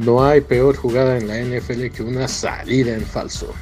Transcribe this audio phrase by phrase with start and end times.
[0.00, 3.52] No hay peor jugada en la NFL que una salida en falso.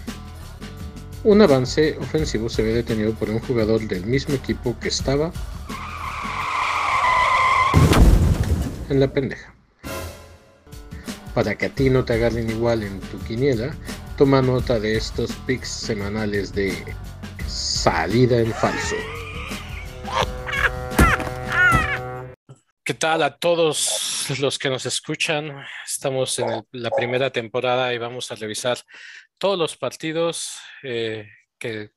[1.25, 5.32] Un avance ofensivo se ve detenido por un jugador del mismo equipo que estaba
[8.88, 9.52] en la pendeja.
[11.34, 13.75] Para que a ti no te agarren igual en tu quiniela,
[14.16, 16.73] toma nota de estos picks semanales de
[17.48, 18.95] salida en falso.
[22.84, 25.64] ¿Qué tal a todos los que nos escuchan?
[25.87, 28.78] Estamos en la primera temporada y vamos a revisar
[29.38, 31.27] todos los partidos eh,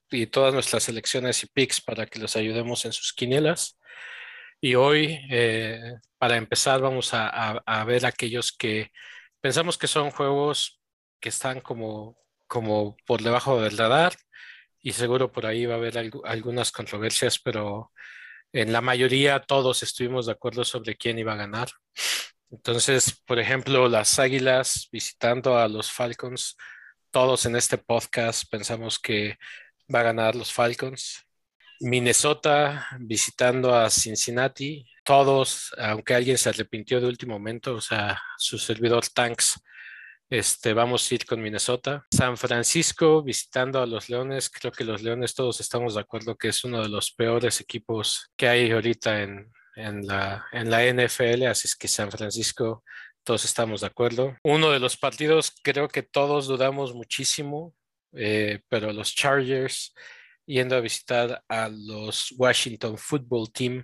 [0.10, 3.78] y todas nuestras selecciones y picks para que los ayudemos en sus quinielas.
[4.62, 8.92] Y hoy, eh, para empezar, vamos a, ver aquellos que
[9.42, 10.80] pensamos que son juegos
[11.20, 12.18] que están como,
[12.48, 14.14] como por debajo del radar
[14.80, 17.92] y seguro por ahí va a haber algunas controversias, pero
[18.54, 21.70] en la mayoría todos estuvimos de acuerdo sobre quién iba a ganar.
[22.50, 26.58] Entonces, por ejemplo, las Águilas visitando a los Falcons,
[27.10, 29.38] todos en este podcast pensamos que
[29.94, 31.26] va a ganar los Falcons.
[31.80, 38.60] Minnesota visitando a Cincinnati, todos, aunque alguien se arrepintió de último momento, o sea, su
[38.60, 39.60] servidor Tanks
[40.32, 42.06] este, vamos a ir con Minnesota.
[42.10, 44.50] San Francisco visitando a los Leones.
[44.50, 48.32] Creo que los Leones todos estamos de acuerdo que es uno de los peores equipos
[48.38, 49.52] que hay ahorita en,
[50.08, 51.48] la, en la NFL.
[51.48, 52.82] Así es que San Francisco
[53.26, 54.38] todos estamos de acuerdo.
[54.42, 57.76] Uno de los partidos creo que todos dudamos muchísimo,
[58.14, 59.94] eh, pero los Chargers
[60.52, 63.84] yendo a visitar a los Washington Football Team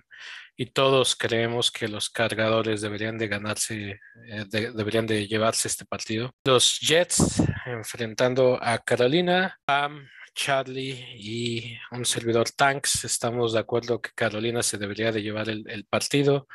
[0.56, 6.32] y todos creemos que los cargadores deberían de ganarse, eh, deberían de llevarse este partido.
[6.44, 14.10] Los Jets enfrentando a Carolina, Pam, Charlie y un servidor Tanks, estamos de acuerdo que
[14.14, 16.48] Carolina se debería de llevar el, partido.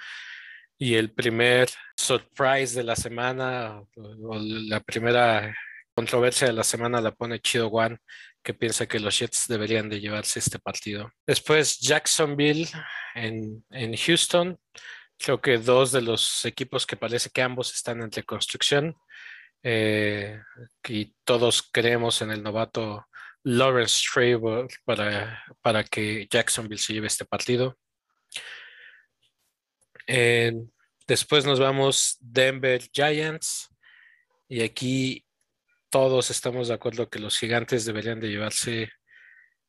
[0.78, 5.56] Y el primer surprise de la semana, o la primera
[5.94, 7.98] controversia de la semana la pone Chido One,
[8.44, 11.12] que piensa que los Jets deberían de llevarse este partido.
[11.26, 12.68] Después Jacksonville
[13.16, 14.58] en, Houston.
[15.18, 18.96] Creo que dos de los equipos que parece que ambos están entre construcción.
[19.62, 20.42] Eh,
[20.90, 23.08] y todos creemos en el novato
[23.44, 27.78] Lawrence Trevor para, para que Jacksonville se lleve este partido.
[31.08, 33.70] después nos vamos Denver Giants.
[34.50, 35.26] Y aquí
[35.94, 38.92] todos estamos de acuerdo que los gigantes deberían de llevarse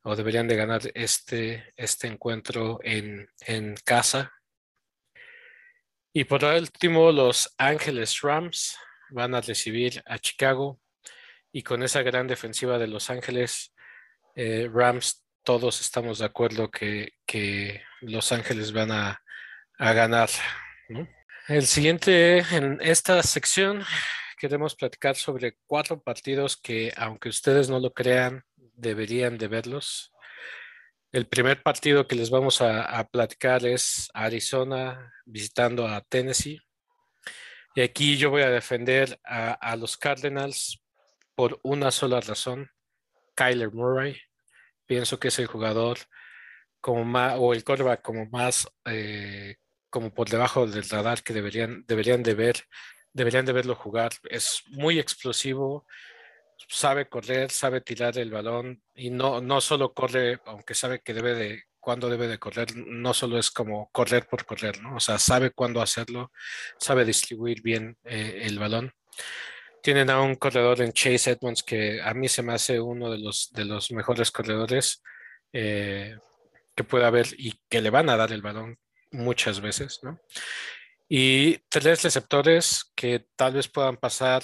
[0.04, 4.32] o deberían de ganar este, este encuentro en, en casa.
[6.14, 8.74] Y por último, los Ángeles Rams
[9.10, 10.80] van a recibir a Chicago
[11.52, 13.74] y con esa gran defensiva de Los Ángeles,
[14.34, 19.22] eh, Rams, todos estamos de acuerdo que, que Los Ángeles van a,
[19.78, 20.30] a ganar.
[21.48, 23.84] El siguiente en esta sección
[24.44, 28.44] queremos platicar sobre cuatro partidos que, aunque ustedes no lo crean,
[28.74, 30.12] deberían de verlos.
[31.12, 36.60] El primer partido que les vamos a, platicar es Arizona visitando a Tennessee.
[37.74, 40.82] Y aquí yo voy a defender a, los Cardinals
[41.34, 42.70] por una sola razón.
[43.34, 44.20] Kyler Murray.
[44.84, 46.00] Pienso que es el jugador
[46.82, 49.56] como más, o el quarterback como más, eh,
[49.88, 52.66] como por debajo del radar que deberían, deberían de ver
[53.14, 54.12] deberían de verlo jugar.
[54.24, 55.86] Es muy explosivo,
[56.68, 61.34] sabe correr, sabe tirar el balón y no, no solo corre, aunque sabe que debe
[61.34, 64.96] de, cuándo debe de correr, no solo es como correr por correr, ¿no?
[64.96, 66.32] O sea, sabe cuándo hacerlo,
[66.78, 68.92] sabe distribuir bien eh, el balón.
[69.82, 73.18] Tienen a un corredor en Chase Edmonds que a mí se me hace uno de
[73.18, 75.02] los, de los mejores corredores
[75.52, 76.16] eh,
[76.74, 78.78] que pueda haber y que le van a dar el balón
[79.10, 80.18] muchas veces, ¿no?
[81.08, 84.42] Y tres receptores que tal vez puedan pasar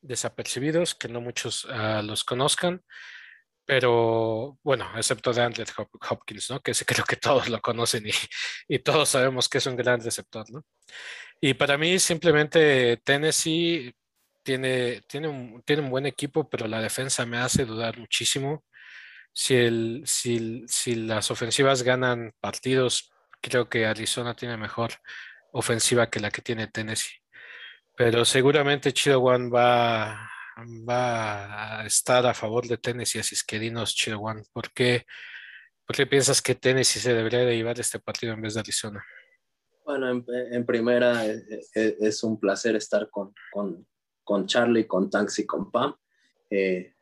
[0.00, 2.82] desapercibidos, que no muchos ah, los conozcan,
[3.70, 5.66] pero bueno, excepto de Andrew
[6.08, 6.60] Hopkins, ¿no?
[6.60, 8.10] Que creo que todos lo conocen y,
[8.68, 10.64] y, todos sabemos que es un gran receptor, ¿no?
[11.40, 13.94] Y para mí simplemente Tennessee
[14.42, 18.64] tiene, tiene, un, tiene un buen equipo, pero la defensa me hace dudar muchísimo.
[19.32, 24.94] Si, el, si, si las ofensivas ganan partidos, creo que Arizona tiene mejor
[25.52, 27.20] ofensiva que la que tiene Tennessee.
[27.96, 30.30] Pero seguramente Chido One va,
[30.88, 35.04] va a estar a favor de Tennessee, así es que dinos Chido One, ¿por qué,
[36.08, 39.04] piensas que Tennessee se debería de llevar este partido en vez de Arizona?
[39.84, 41.42] Bueno, en, primera eh,
[41.74, 43.86] eh, es, un placer estar con, con,
[44.22, 45.94] con, Charlie, con Tanks y con Pam.
[46.48, 46.94] Eh,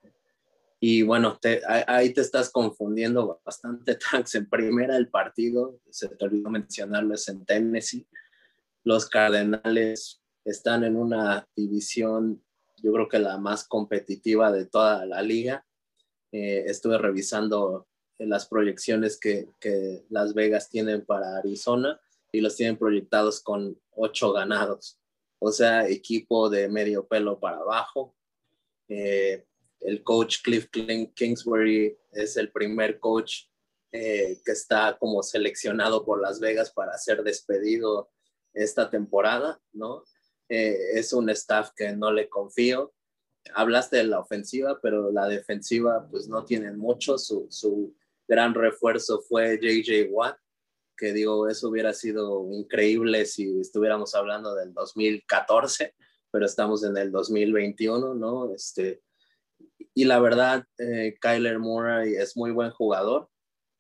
[0.80, 1.38] y bueno,
[1.86, 4.36] ahí te estás confundiendo bastante, Tanks.
[4.36, 8.08] En primera el partido, se te olvidó mencionarlo, es en Tennessee
[8.84, 12.42] los Cardenales están en una división,
[12.82, 15.64] yo creo que la más competitiva de toda la liga.
[16.32, 17.88] Eh, estuve revisando
[18.18, 22.00] las proyecciones que, que, Las Vegas tienen para Arizona
[22.32, 24.98] y los tienen proyectados con ocho ganados.
[25.40, 28.14] O sea, equipo de medio pelo para abajo.
[28.88, 29.44] Eh,
[29.80, 30.68] el coach Cliff
[31.14, 33.44] Kingsbury es el primer coach
[33.92, 38.10] eh, que está como seleccionado por Las Vegas para ser despedido
[38.52, 40.04] esta temporada, ¿no?
[40.48, 42.92] Eh, es un staff que no le confío.
[43.54, 47.18] Hablaste de la ofensiva, pero la defensiva pues no tienen mucho.
[47.18, 47.94] Su, su
[48.26, 50.38] gran refuerzo fue JJ Watt,
[50.96, 55.94] que digo, eso hubiera sido increíble si estuviéramos hablando del 2014,
[56.30, 58.52] pero estamos en el 2021, ¿no?
[58.54, 59.00] Este,
[59.94, 63.28] y la verdad, eh, Kyler Murray es muy buen jugador,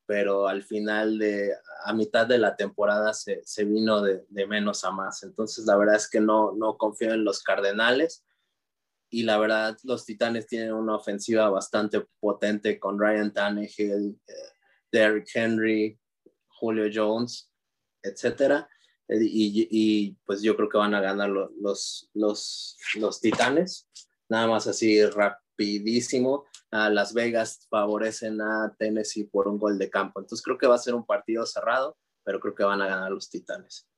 [0.08, 4.82] pero al final de, a mitad de la temporada se, se vino de, de, menos
[4.84, 5.22] a más.
[5.22, 8.24] Entonces, la verdad es que no, no confío en los Cardenales.
[9.10, 14.32] Y la verdad, los Titanes tienen una ofensiva bastante potente con Ryan Tannehill, eh,
[14.90, 16.00] Derrick Henry,
[16.48, 17.52] Julio Jones,
[18.02, 18.66] etcétera.
[19.10, 23.86] Y, y, pues yo creo que van a ganar los, los, los Titanes.
[24.30, 30.20] Nada más así rapidísimo a Las Vegas favorecen a Tennessee por un gol de campo.
[30.20, 33.10] Entonces creo que va a ser un partido cerrado, pero creo que van a ganar
[33.10, 33.88] los Titanes.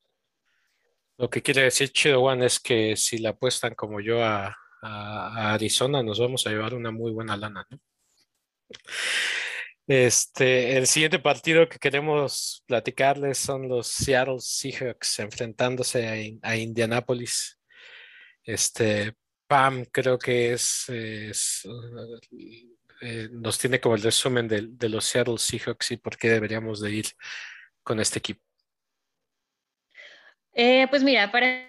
[1.19, 6.02] Lo que quiere decir Chido One es que si la apuestan como yo a, Arizona,
[6.02, 7.67] nos vamos a llevar una muy buena lana,
[9.87, 17.61] Este, el siguiente partido que queremos platicarles son los Seattle Seahawks enfrentándose a, a Indianapolis.
[18.43, 19.14] Este,
[19.50, 21.32] Pam creo que es, eh,
[23.32, 26.93] nos tiene como el resumen de, de, los Seattle Seahawks y por qué deberíamos de
[26.93, 27.06] ir
[27.82, 28.41] con este equipo.
[30.52, 31.69] Eh, pues mira, para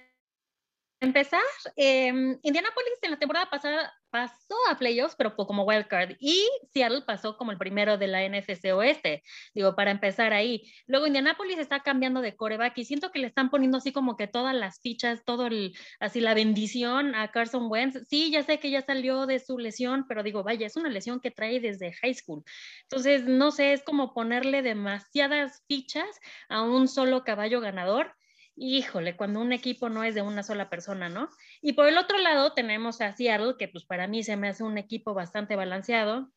[0.99, 1.41] empezar,
[1.75, 2.13] eh,
[2.43, 6.15] Indianapolis en la temporada pasada pasó a playoffs, pero como wildcard.
[6.19, 9.23] Y Seattle pasó como el primero de la NFC Oeste,
[9.55, 10.71] digo, para empezar ahí.
[10.85, 14.27] Luego Indianapolis está cambiando de coreback y siento que le están poniendo así como que
[14.27, 18.07] todas las fichas, todo el, así la bendición a Carson Wentz.
[18.07, 21.19] Sí, ya sé que ya salió de su lesión, pero digo, vaya, es una lesión
[21.19, 22.43] que trae desde high school.
[22.83, 26.19] Entonces, no sé, es como ponerle demasiadas fichas
[26.49, 28.13] a un solo caballo ganador
[28.61, 31.29] híjole, cuando un equipo no es de una sola persona, ¿no?
[31.61, 34.63] Y por el otro lado tenemos a Seattle, que pues para mí se me hace
[34.63, 36.31] un equipo bastante balanceado.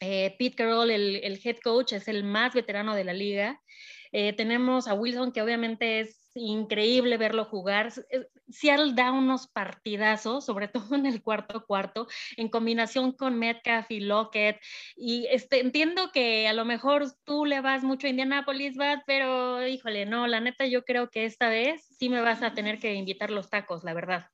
[0.00, 3.62] Eh, Pete Carroll, el, head coach, es el más veterano de la liga.
[4.10, 7.92] Eh, tenemos a Wilson, que obviamente es increíble verlo jugar.
[8.48, 12.06] Seattle da unos partidazos, sobre todo en el cuarto cuarto,
[12.36, 14.60] en combinación con Metcalf y Lockett.
[14.96, 19.66] Y este, entiendo que a lo mejor tú le vas mucho a Indianapolis, Bad, pero
[19.66, 22.94] híjole, no, la neta yo creo que esta vez sí me vas a tener que
[22.94, 24.26] invitar los tacos, la verdad.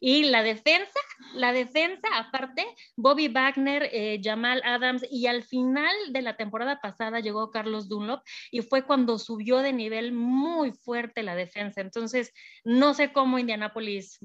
[0.00, 1.00] Y la defensa,
[1.34, 7.20] la defensa, aparte, Bobby Wagner, eh, Jamal Adams, y al final de la temporada pasada
[7.20, 11.80] llegó Carlos Dunlop y fue cuando subió de nivel muy fuerte la defensa.
[11.80, 12.32] Entonces,
[12.64, 14.18] no sé cómo Indianapolis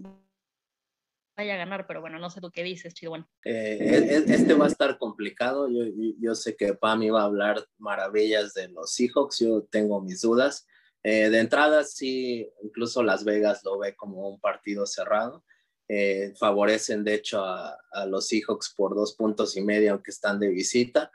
[1.37, 2.93] vaya a ganar, pero bueno, no sé tú qué dices.
[3.07, 3.27] Bueno.
[3.45, 5.69] Eh, este va a estar complicado.
[5.69, 5.85] Yo,
[6.19, 10.67] yo sé que Pam iba a hablar maravillas de los Seahawks, yo tengo mis dudas.
[11.03, 15.43] Eh, de entrada, sí, incluso Las Vegas lo ve como un partido cerrado.
[15.87, 17.77] Eh, favorecen, de hecho, a,
[18.07, 21.11] los Seahawks por dos puntos y medio, aunque están de visita.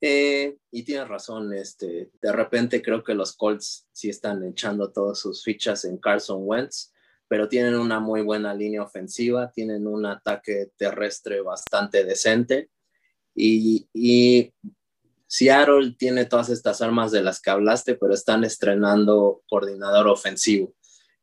[0.00, 5.18] Eh, y tienes razón, este, de repente creo que los Colts sí están echando todas
[5.18, 6.92] sus fichas en Carson Wentz,
[7.28, 12.70] pero tienen una muy buena línea ofensiva, tienen un ataque terrestre bastante decente.
[13.34, 14.52] Y, y
[15.32, 20.74] Seattle tiene todas estas armas de las que hablaste, pero están estrenando coordinador ofensivo.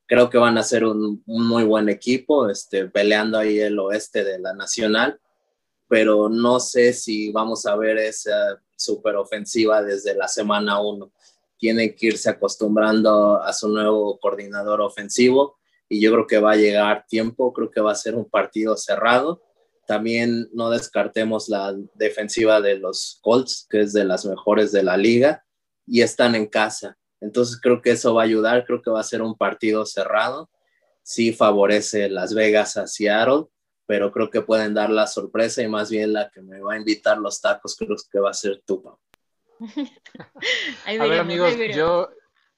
[0.05, 4.39] Creo que van a ser un, muy buen equipo, este, peleando ahí el oeste de
[4.39, 5.19] la nacional,
[5.89, 11.11] pero no sé si vamos a ver esa super ofensiva desde la semana uno.
[11.57, 15.57] Tiene que irse acostumbrando a su nuevo coordinador ofensivo
[15.89, 18.77] y yo creo que va a llegar tiempo, creo que va a ser un partido
[18.77, 19.41] cerrado
[19.87, 24.97] también no descartemos la defensiva de los Colts, que es de las mejores de la
[24.97, 25.45] liga,
[25.87, 26.97] y están en casa.
[27.21, 30.49] Entonces creo que eso va a ayudar, creo que va a ser un partido cerrado.
[31.03, 33.45] Sí favorece Las Vegas a Seattle,
[33.85, 36.77] pero creo que pueden dar la sorpresa y más bien la que me va a
[36.77, 38.97] invitar los tacos creo que va a ser Tupa.
[40.85, 42.09] a ver amigos, yo,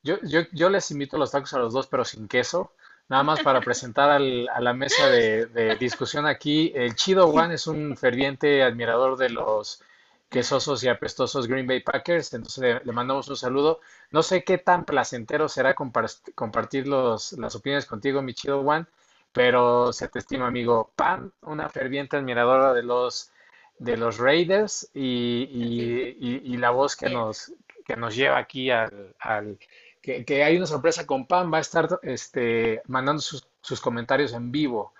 [0.01, 2.73] yo, yo, yo les invito los tacos a los dos, pero sin queso.
[3.09, 7.65] Nada más para presentar al, a la mesa de, discusión aquí, el Chido One es
[7.65, 9.81] un ferviente admirador de los
[10.29, 13.79] quesosos y apestosos Green Bay Packers, entonces le, mandamos un saludo.
[14.11, 18.85] No sé qué tan placentero será compartir los, las opiniones contigo, mi Chido One,
[19.33, 23.31] pero se te estima amigo Pam, una ferviente admiradora de los
[23.79, 27.53] de los Raiders y, la voz que nos,
[27.85, 29.57] que nos lleva aquí al,
[30.01, 34.93] que, hay una sorpresa con Pam, va a estar este, mandando sus, comentarios en vivo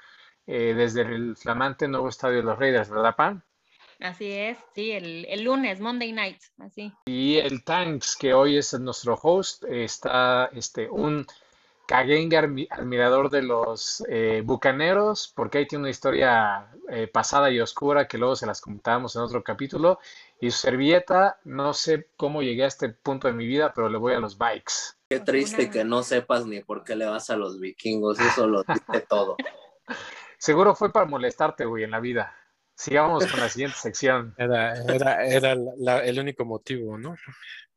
[0.45, 3.41] eh, desde el flamante nuevo estadio de los Raiders, ¿verdad, Pam?
[3.99, 6.93] Así es, sí, el, el, lunes, Monday night, así.
[7.05, 11.25] Y el Tanks, que hoy es nuestro host, está este, un
[11.89, 12.37] Kagenge
[12.69, 18.19] admirador de los eh, bucaneros, porque ahí tiene una historia eh, pasada y oscura que
[18.19, 19.97] luego se las comentábamos en otro capítulo.
[20.39, 23.97] Y su servilleta, no sé cómo llegué a este punto de mi vida, pero le
[23.97, 24.73] voy a los bikes.
[25.09, 28.61] Qué triste que no sepas ni por qué le vas a los vikingos, eso lo
[28.61, 29.35] dice todo.
[30.37, 32.35] Seguro fue para molestarte, güey, en la vida.
[32.75, 34.35] Sigamos con la siguiente sección.
[34.37, 35.53] Era, era, era
[36.03, 37.15] el único motivo, ¿no?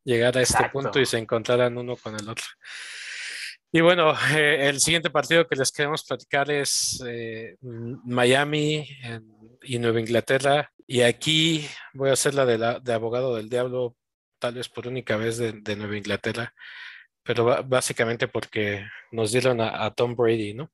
[0.05, 2.45] Llegar a este punto y se encontraran uno con el otro.
[3.75, 8.87] Y bueno, eh, el siguiente partido que les queremos platicar es eh, Miami
[9.63, 10.71] y Nueva Inglaterra.
[10.87, 13.97] Y aquí voy a hacer la de, abogado del diablo,
[14.39, 16.53] tal vez por única vez de, Nueva Inglaterra,
[17.23, 20.71] pero básicamente porque nos dieron a, Tom Brady, ¿no?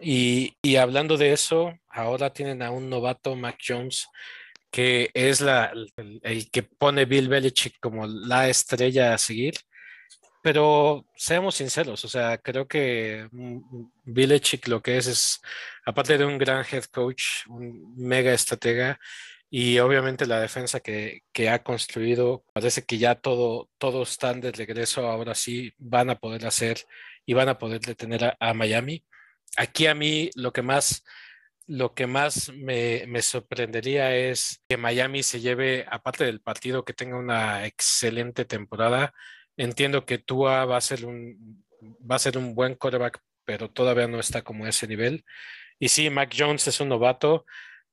[0.00, 4.08] Y, y, hablando de eso, ahora tienen a un novato, Mac Jones,
[4.70, 9.54] que es el que pone Bill Belichick como la estrella a seguir
[10.46, 13.28] pero seamos sinceros, o sea, creo que
[14.04, 15.40] Belichick lo que es es,
[15.84, 18.96] aparte de un gran head coach, un mega estratega,
[19.50, 24.52] y obviamente la defensa que, que, ha construido, parece que ya todo, todos están de
[24.52, 26.78] regreso, ahora sí van a poder hacer
[27.24, 29.04] y van a poder detener a, Miami.
[29.56, 31.02] Aquí a mí lo que más,
[31.66, 36.92] lo que más me, me, sorprendería es que Miami se lleve, aparte del partido, que
[36.94, 39.12] tenga una excelente temporada
[39.56, 41.64] Entiendo que Tua va a ser un,
[42.10, 45.24] va a ser un buen quarterback, pero todavía no está como ese nivel.
[45.78, 47.46] Y sí, Mac Jones es un novato,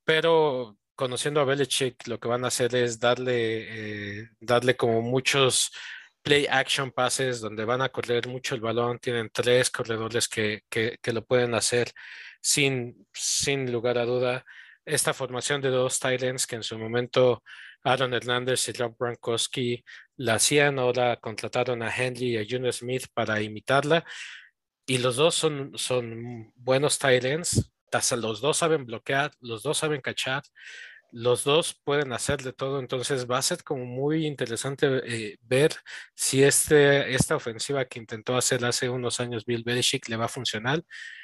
[0.03, 5.72] pero conociendo a Belichick, lo que van a hacer es darle, eh, darle como muchos
[6.22, 9.00] play action passes donde van a correr mucho el balón.
[9.00, 11.91] Tienen tres corredores que, que, que lo pueden hacer
[12.41, 14.46] sin, sin lugar a duda.
[14.86, 17.43] Esta formación de dos Titans que en su momento
[17.84, 19.84] Aaron Hernández y Rob Brankowski
[20.16, 24.06] la hacían, ahora contrataron a Henry y a Junior Smith para imitarla.
[24.86, 27.74] Y los dos son, son buenos tight ends.
[28.18, 30.42] Los dos saben bloquear, los dos saben cachar,
[31.12, 32.80] los dos pueden hacer de todo.
[32.80, 35.74] Entonces va a ser como muy interesante eh, ver
[36.16, 40.28] si este, esta ofensiva que intentó hacer hace unos años Bill Belichick le va a
[40.30, 40.84] funcionar,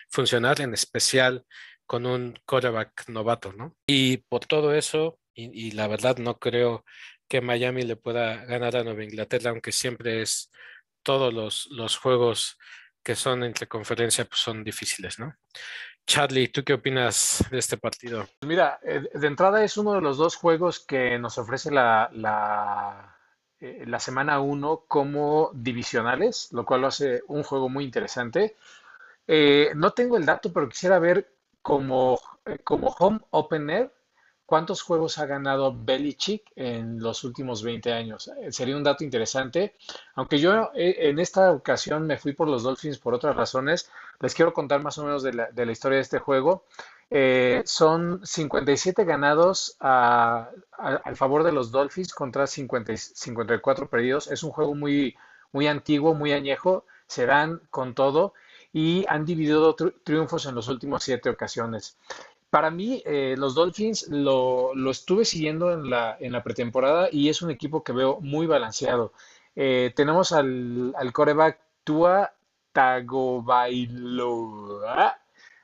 [0.09, 1.43] funcionar en especial
[1.87, 3.75] con un quarterback novato, ¿no?
[3.87, 5.19] Y por todo eso,
[5.53, 6.85] y, la verdad no creo
[7.27, 10.51] que Miami le pueda ganar a Nueva Inglaterra, aunque siempre es
[11.03, 12.57] todos los, los juegos
[13.03, 15.35] que son entre conferencia pues son difíciles, ¿no?
[16.05, 18.27] Charlie, ¿tú qué opinas de este partido?
[18.41, 23.15] Mira, eh, de entrada es uno de los dos juegos que nos ofrece la, la,
[23.59, 28.55] eh, la semana 1 como divisionales, lo cual lo hace un juego muy interesante.
[29.27, 31.31] Eh, no tengo el dato, pero quisiera ver
[31.61, 32.19] como,
[32.63, 33.93] como home opener
[34.49, 38.31] ¿Cuántos juegos ha ganado Belichick en los últimos 20 años?
[38.41, 39.75] Eh, sería un dato interesante.
[40.15, 44.33] Aunque yo eh, en esta ocasión me fui por los Dolphins por otras razones, les
[44.33, 46.63] quiero contar más o menos de la, historia de este juego.
[47.11, 54.31] Eh, son 57 ganados al favor de los Dolphins contra 54 perdidos.
[54.31, 55.15] Es un juego muy,
[55.51, 56.85] muy antiguo, muy añejo.
[57.05, 58.33] Se dan con todo
[58.73, 61.97] y han dividido triunfos en las últimas siete ocasiones.
[62.49, 67.41] Para mí, eh, los Dolphins lo, estuve siguiendo en la, en la pretemporada y es
[67.41, 69.13] un equipo que veo muy balanceado.
[69.55, 72.33] Eh, tenemos al, al coreback Tua
[72.71, 73.99] Tagovailoa,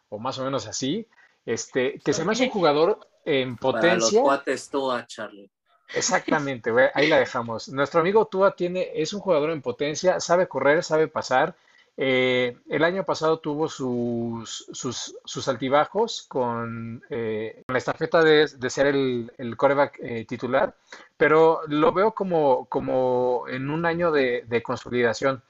[0.10, 1.08] o más o menos así,
[1.46, 3.89] este, que se me hace un jugador en potencia.
[3.89, 5.50] Para los cuates Tua, Charlie.
[5.94, 7.70] Exactamente, ahí la dejamos.
[7.70, 11.56] Nuestro amigo Tua tiene, es un jugador en potencia, sabe correr, sabe pasar,
[11.98, 19.32] eh, el año pasado tuvo sus, sus, altibajos con, eh, la estafeta de, ser el,
[19.38, 20.75] el coreback eh, titular,
[21.16, 25.42] pero lo veo como, en un año de, consolidación.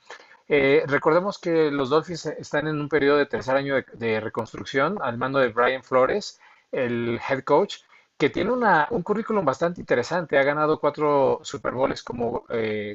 [0.48, 5.40] recordemos que los Dolphins están en un periodo de tercer año de, reconstrucción al mando
[5.40, 6.40] de Brian Flores,
[6.72, 7.78] el head coach,
[8.18, 10.38] que tiene una, un currículum bastante interesante.
[10.38, 12.46] Ha ganado cuatro Super Bowls como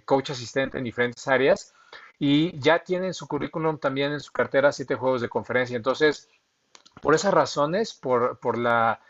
[0.04, 1.74] coach asistente en diferentes áreas
[2.20, 5.76] y ya tiene en su currículum también en su cartera siete juegos de conferencia.
[5.76, 6.28] Entonces,
[7.00, 9.00] por esas razones, por, por la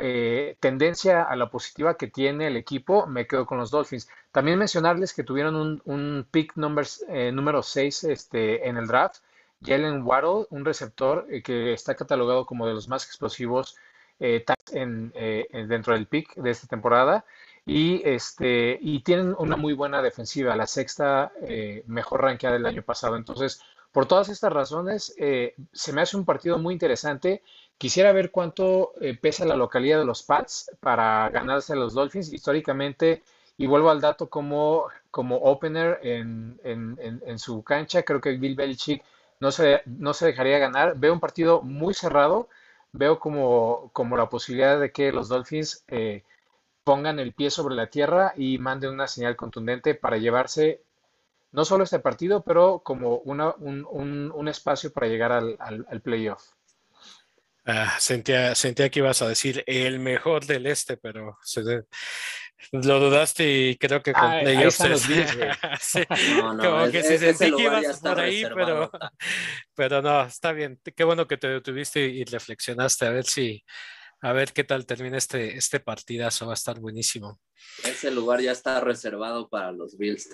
[0.00, 4.08] eh, tendencia a la positiva que tiene el equipo, me quedo con los Dolphins.
[4.32, 9.18] También mencionarles que tuvieron un, pick number, eh, número 6 este, en el draft.
[9.64, 13.76] Jalen Waddle, un receptor eh, que está catalogado como de los más explosivos
[14.18, 15.12] eh, en,
[15.68, 17.24] dentro del pick de esta temporada.
[17.64, 21.32] Y, este, y tienen una muy buena defensiva, la sexta
[21.86, 23.16] mejor rankeada del año pasado.
[23.16, 25.14] Entonces, por todas estas razones,
[25.72, 27.42] se me hace un partido muy interesante.
[27.78, 32.32] Quisiera ver cuánto pesa la localidad de los Pats para ganarse a los Dolphins.
[32.32, 33.22] Históricamente,
[33.56, 38.02] y vuelvo al dato como, como opener en, en, su cancha.
[38.02, 39.04] Creo que Bill Belichick
[39.40, 40.96] no se, no se dejaría ganar.
[40.96, 42.48] Veo un partido muy cerrado.
[42.92, 46.24] Veo como, como la posibilidad de que los Dolphins eh,
[46.84, 50.82] pongan el pie sobre la tierra y manden una señal contundente para llevarse
[51.52, 56.00] no solo este partido, pero como una, un, un, un espacio para llegar al, al,
[56.00, 56.42] playoff.
[57.66, 61.62] Ah, sentía, sentía que ibas a decir el mejor del este, pero se,
[62.72, 64.76] lo dudaste y creo que con ah, playoffs
[65.80, 66.00] sí,
[66.38, 68.90] no, no, como que sí sentí que ibas por ahí, pero,
[69.74, 70.80] pero no, está bien.
[70.96, 73.62] Qué bueno que te detuviste y reflexionaste a ver si,
[74.22, 77.40] a ver qué tal termina este, este partidazo, va a estar buenísimo.
[77.84, 80.30] Ese lugar ya está reservado para los Bills.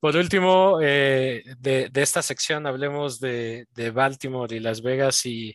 [0.00, 5.54] Por último, eh, de, de, esta sección hablemos de, de, Baltimore y Las Vegas y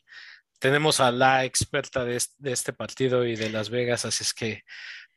[0.59, 4.61] tenemos a la experta de, de este partido y de Las Vegas, así es que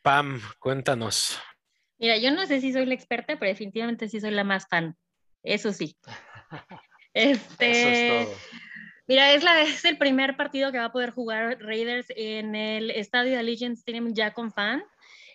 [0.02, 1.38] Pam, cuéntanos.
[1.98, 4.96] Mira, yo no sé si soy la experta, pero definitivamente sí soy la más fan.
[5.42, 5.94] Eso sí.
[7.12, 8.67] Este, Eso es todo.
[9.08, 13.38] Mira, es, el primer partido que va a poder jugar Raiders en el estadio de
[13.38, 14.84] Allegiant Stadium ya con fan.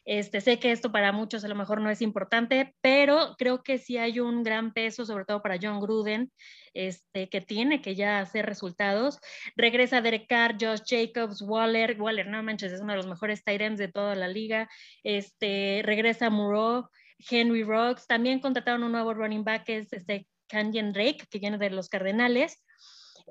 [0.06, 3.78] Este, sé que esto para muchos a lo mejor no es importante, pero creo que
[3.78, 6.30] sí hay un gran peso, sobre todo para John Gruden,
[6.74, 9.20] este, que tiene que ya hacer resultados.
[9.56, 13.62] Regresa Derek Carr, Josh Jacobs, Waller, Waller, no manches, es uno de los mejores tight
[13.62, 14.70] ends de toda la liga.
[15.04, 20.92] Este, regresa Muro, Henry Rocks, también contrataron un nuevo running back, que es este Canyon
[20.92, 22.62] Drake, que viene de los Cardenales.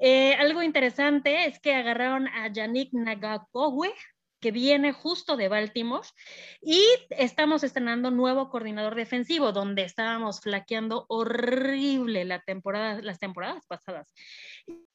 [0.00, 3.92] Eh, algo interesante es que agarraron a Yannick Nagakowe,
[4.40, 6.06] que viene justo de Baltimore
[6.60, 14.12] y estamos estrenando nuevo coordinador defensivo donde estábamos flaqueando horrible la temporada, las temporadas pasadas.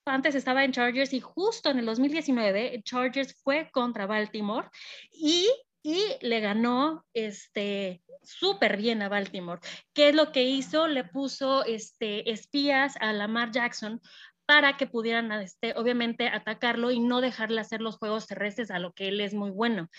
[0.06, 4.68] Antes estaba en Chargers y justo en el 2019 Chargers fue contra Baltimore
[5.12, 5.50] y
[5.88, 9.62] y le ganó este súper bien a Baltimore.
[9.94, 10.86] ¿Qué es lo que hizo?
[10.90, 14.02] Le puso este, espías a Lamar Jackson
[14.48, 18.94] para que pudieran, este, obviamente, atacarlo y no dejarle hacer los juegos terrestres a lo
[18.94, 19.90] que él es muy bueno.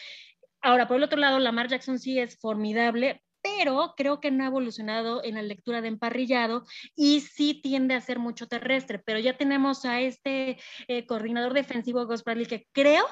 [0.63, 4.49] Ahora, por el otro lado, Lamar Jackson sí es formidable, pero creo que no ha
[4.49, 6.65] evolucionado en la lectura de emparrillado
[6.97, 10.59] y sí tiende a ser mucho terrestre, pero ya tenemos a este
[10.89, 13.05] eh, coordinador defensivo, Gus Bradley, que creo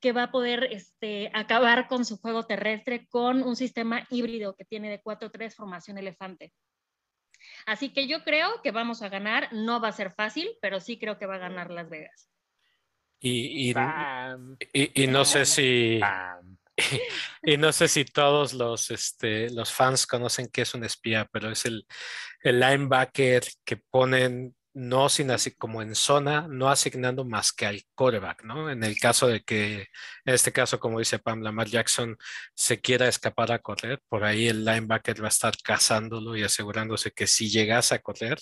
[0.00, 4.66] que va a poder este, acabar con su juego terrestre con un sistema híbrido que
[4.66, 6.52] tiene de 4-3 formación elefante.
[7.66, 9.52] Así que yo creo que vamos a ganar.
[9.52, 12.28] No va a ser fácil, pero sí creo que va a ganar Las Vegas.
[13.20, 15.98] Y, y, no sé si
[17.42, 21.50] y no sé si todos los, este, los fans conocen qué es un espía, pero
[21.50, 21.86] es el,
[22.42, 27.82] el linebacker que ponen no sin así como en zona, no asignando más que al
[27.94, 28.70] quarterback, ¿no?
[28.70, 29.88] En el caso de que,
[30.24, 32.16] en este caso, como dice Pam, Lamar Jackson
[32.54, 37.12] se quiera escapar a correr, por ahí el linebacker va a estar cazándolo y asegurándose
[37.12, 38.38] que si llegase a correr,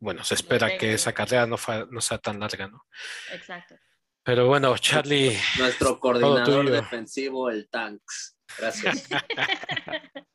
[0.00, 1.56] bueno, se espera que esa carrera no,
[1.90, 2.86] no sea tan larga, ¿no?
[3.32, 3.76] Exacto.
[4.24, 5.38] Pero bueno, Charlie.
[5.58, 8.36] Nuestro coordinador defensivo, el Tanks.
[8.58, 9.06] Gracias.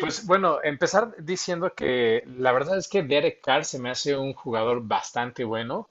[0.00, 4.32] Pues bueno, empezar diciendo que la verdad es que Derek Carr se me hace un
[4.34, 5.88] jugador bastante bueno.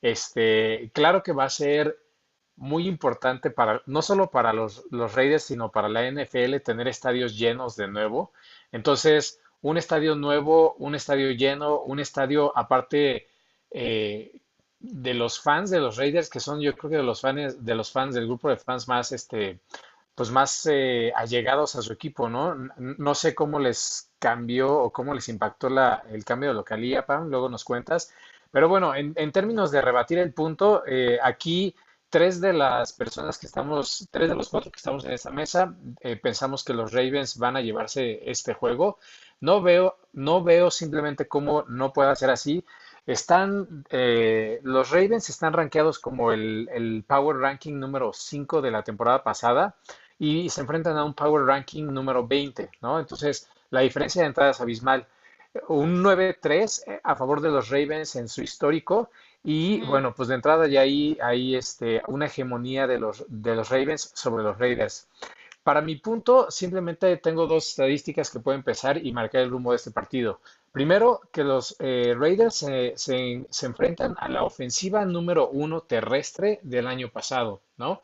[0.00, 1.98] Este, claro que va a ser
[2.56, 7.38] muy importante para, no solo para los, los Raiders, sino para la NFL tener estadios
[7.38, 8.32] llenos de nuevo.
[8.72, 13.28] Entonces, un estadio nuevo, un estadio lleno, un estadio aparte
[13.70, 14.32] eh,
[14.80, 17.74] de los fans de los Raiders, que son yo creo que de los fans, de
[17.74, 19.60] los fans del grupo de fans más este,
[20.14, 22.54] pues más eh, allegados a su equipo, ¿no?
[22.76, 27.28] No sé cómo les cambió o cómo les impactó la, el cambio de localía, Pam,
[27.28, 28.12] luego nos cuentas.
[28.50, 31.74] Pero bueno, en, términos de rebatir el punto, eh, aquí
[32.10, 35.74] tres de las personas que estamos, tres de los cuatro que estamos en esta mesa,
[36.00, 38.98] eh, pensamos que los Ravens van a llevarse este juego.
[39.40, 42.62] No veo, no veo simplemente cómo no pueda ser así.
[43.06, 43.84] Están,
[44.62, 49.74] los Ravens están rankeados como el, el Power Ranking número 5 de la temporada pasada
[50.18, 53.00] y se enfrentan a un Power Ranking número 20, ¿no?
[53.00, 55.06] Entonces, la diferencia de entrada es abismal.
[55.66, 59.10] Un 9-3 eh, a favor de los Ravens en su histórico
[59.42, 63.68] y bueno, pues de entrada ya ahí hay este, una hegemonía de los, de los
[63.68, 65.08] Ravens sobre los Raiders.
[65.64, 69.76] para mi punto, simplemente tengo dos estadísticas que pueden empezar y marcar el rumbo de
[69.76, 70.40] este partido.
[70.72, 77.10] Primero, que los eh, Raiders se, enfrentan a la ofensiva número uno terrestre del año
[77.10, 78.00] pasado, ¿no?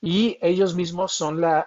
[0.00, 1.66] Y ellos mismos son una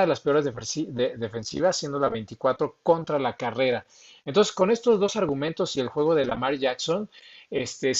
[0.00, 3.86] de las peores defensivas, siendo la 24 contra la carrera.
[4.26, 7.08] Entonces, con estos dos argumentos y el juego de Lamar Jackson,
[7.50, 7.92] este,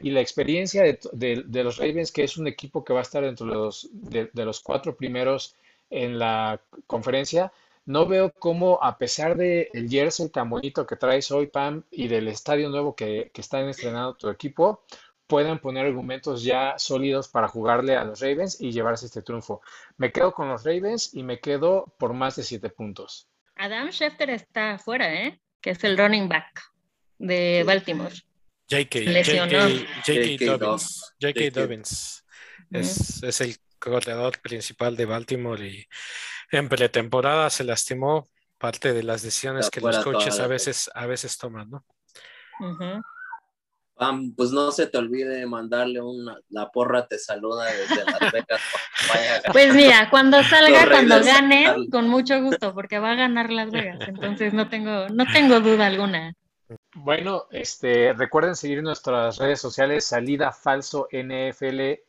[0.00, 3.72] y la experiencia de, los Ravens, que es un equipo que va a estar dentro
[3.82, 5.56] de los cuatro primeros
[5.90, 7.52] en la conferencia,
[7.86, 12.08] no veo cómo, a pesar del el jersey tan bonito que traes hoy, Pam, y
[12.08, 14.82] del estadio nuevo que, que están estrenando tu equipo,
[15.26, 19.60] puedan poner argumentos ya sólidos para jugarle a los Ravens y llevarse este triunfo.
[19.96, 23.28] Me quedo con los Ravens y me quedo por más de siete puntos.
[23.56, 25.40] Adam Schefter está afuera, ¿eh?
[25.60, 26.62] Que es el running back
[27.18, 28.14] de Baltimore.
[28.68, 28.98] J.K.
[30.58, 31.14] Dobbins.
[31.20, 31.50] J.K.
[31.52, 32.24] Dobbins.
[32.70, 35.86] Es, es el corredor principal de Baltimore y
[36.50, 41.36] en pretemporada se lastimó parte de las decisiones que los coaches a veces, a veces
[41.38, 41.84] toman, ¿no?
[44.36, 48.60] pues no se te olvide mandarle una, la porra te saluda desde Las Vegas.
[49.52, 54.00] pues mira, cuando salga, cuando gane, con mucho gusto, porque va a ganar Las Vegas,
[54.06, 56.34] entonces no tengo, no tengo duda alguna.
[56.94, 62.05] Bueno, este, recuerden seguir nuestras redes sociales, Salida Falso NFL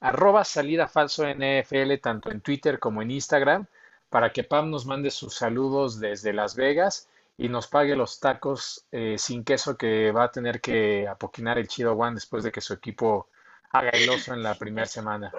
[0.00, 3.66] arroba salida falso NFL tanto en Twitter como en Instagram
[4.08, 7.08] para que Pam nos mande sus saludos desde Las Vegas
[7.38, 11.68] y nos pague los tacos eh, sin queso que va a tener que apoquinar el
[11.68, 13.28] Chido One después de que su equipo
[13.70, 15.32] haga el oso en la primera semana.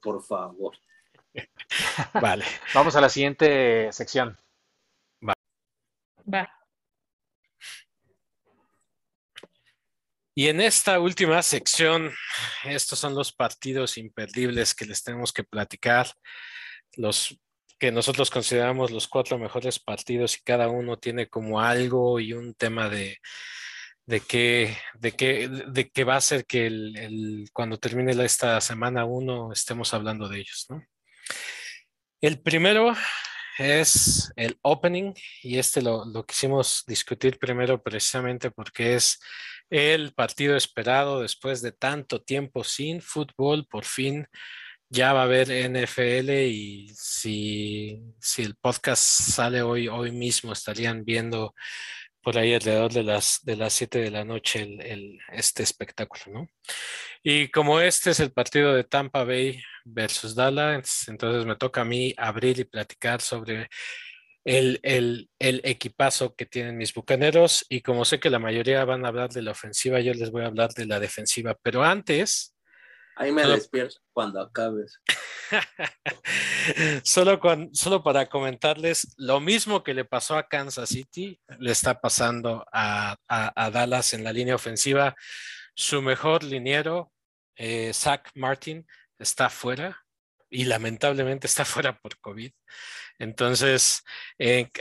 [0.00, 0.76] por favor.
[2.20, 2.44] Vale.
[2.74, 4.36] Vamos a la siguiente sección.
[5.26, 5.34] Va.
[6.32, 6.61] Va.
[10.34, 12.10] Y en esta última sección,
[12.64, 16.10] estos son los partidos imperdibles que les tenemos que platicar,
[16.96, 17.38] los
[17.78, 22.54] que nosotros consideramos los cuatro mejores partidos y cada uno tiene como algo y un
[22.54, 23.18] tema de,
[24.06, 29.04] de qué de qué de qué va a ser que el, cuando termine esta semana
[29.04, 30.82] uno estemos hablando de ellos, ¿no?
[32.20, 32.94] El primero
[33.58, 39.18] es el opening y este lo, lo quisimos discutir primero precisamente porque es
[39.72, 44.26] el partido esperado después de tanto tiempo sin fútbol, por fin
[44.90, 51.06] ya va a haber NFL y si, si el podcast sale hoy, hoy mismo estarían
[51.06, 51.54] viendo
[52.20, 56.48] por ahí alrededor de las, de las 7 de la noche el, este espectáculo, ¿no?
[57.22, 61.86] Y como este es el partido de Tampa Bay versus Dallas, entonces me toca a
[61.86, 63.70] mí abrir y platicar sobre
[64.44, 69.04] el, el, el, equipazo que tienen mis bucaneros y como sé que la mayoría van
[69.04, 72.54] a hablar de la ofensiva, yo les voy a hablar de la defensiva, pero antes...
[73.14, 74.98] Ahí me despierto cuando acabes.
[77.04, 77.40] solo,
[77.72, 83.16] solo para comentarles, lo mismo que le pasó a Kansas City, le está pasando a,
[83.28, 85.14] a, Dallas en la línea ofensiva.
[85.74, 87.12] Su mejor liniero,
[87.54, 88.86] eh, Zach Martin,
[89.18, 90.01] está fuera
[90.52, 92.52] y lamentablemente está fuera por COVID.
[93.18, 94.02] Entonces,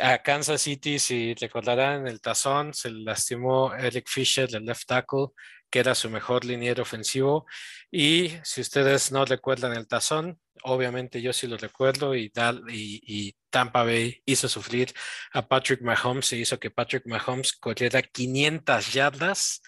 [0.02, 5.28] a Kansas City, si recordarán, el tazón se lastimó Eric Fisher, el left tackle,
[5.70, 7.46] que era su mejor liniero ofensivo.
[7.92, 12.32] Y si ustedes no recuerdan el tazón, obviamente yo sí lo recuerdo y,
[12.68, 14.94] y, Tampa Bay hizo sufrir
[15.34, 19.62] a Patrick Mahomes y hizo que Patrick Mahomes corriera 500 yardas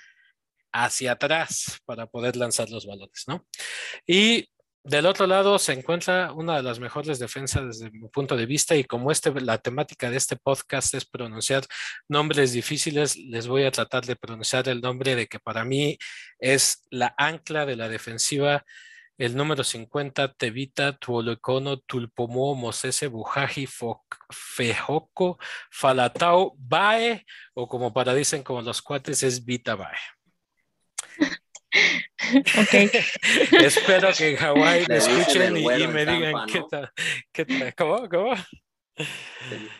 [0.71, 3.45] hacia atrás para poder lanzar los balones, ¿no?
[4.07, 4.47] Y
[4.85, 8.75] del otro lado se encuentra una de las mejores defensas desde mi punto de vista
[8.75, 11.63] y como este, la temática de este podcast es pronunciar
[12.09, 15.97] nombres difíciles, les voy a tratar de pronunciar el nombre de que para mí
[16.37, 18.65] es la ancla de la defensiva,
[19.17, 23.67] el número 50, Tevita, Tuolocono, Tulpomo, Mosese, Bujaji,
[24.31, 25.37] Fejoko,
[25.71, 29.97] Falatau, Bae, o como para dicen como los cuates, es Vita Bae.
[32.63, 32.89] Okay.
[33.51, 36.91] Espero que en Hawái me escuchen y, me digan qué tal,
[37.31, 38.09] qué tal, ¿cómo?
[38.09, 38.35] ¿Cómo?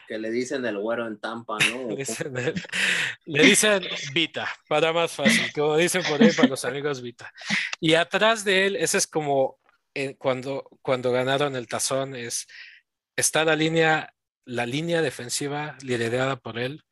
[0.08, 1.90] Que le dicen el güero en Tampa, ¿no?
[3.26, 7.32] Le dicen, Vita, para más fácil, como dicen por ahí para los amigos Vita.
[7.80, 9.60] Y atrás de él, ese es como
[9.94, 12.48] eh, cuando, cuando ganaron el tazón, es,
[13.16, 16.84] está la línea, la línea defensiva liderada por él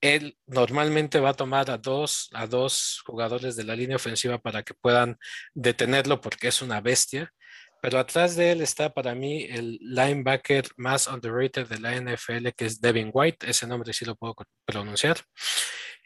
[0.00, 4.62] él normalmente va a tomar a dos, a dos jugadores de la línea ofensiva para
[4.62, 5.18] que puedan
[5.54, 7.32] detenerlo porque es una bestia.
[7.80, 12.66] Pero atrás de él está para mí el linebacker más underrated de la NFL, que
[12.66, 13.48] es Devin White.
[13.48, 14.34] Ese nombre sí lo puedo
[14.64, 15.18] pronunciar.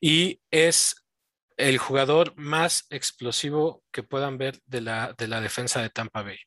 [0.01, 0.97] Y es
[1.57, 6.39] el jugador más explosivo que puedan ver de la, de la defensa de Tampa Bay.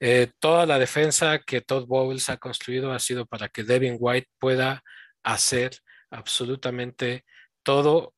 [0.00, 4.28] Eh, toda la defensa que Todd Bowles ha construido ha sido para que Devin White
[4.38, 4.82] pueda
[5.22, 5.78] hacer
[6.14, 7.24] absolutamente
[7.62, 8.14] todo,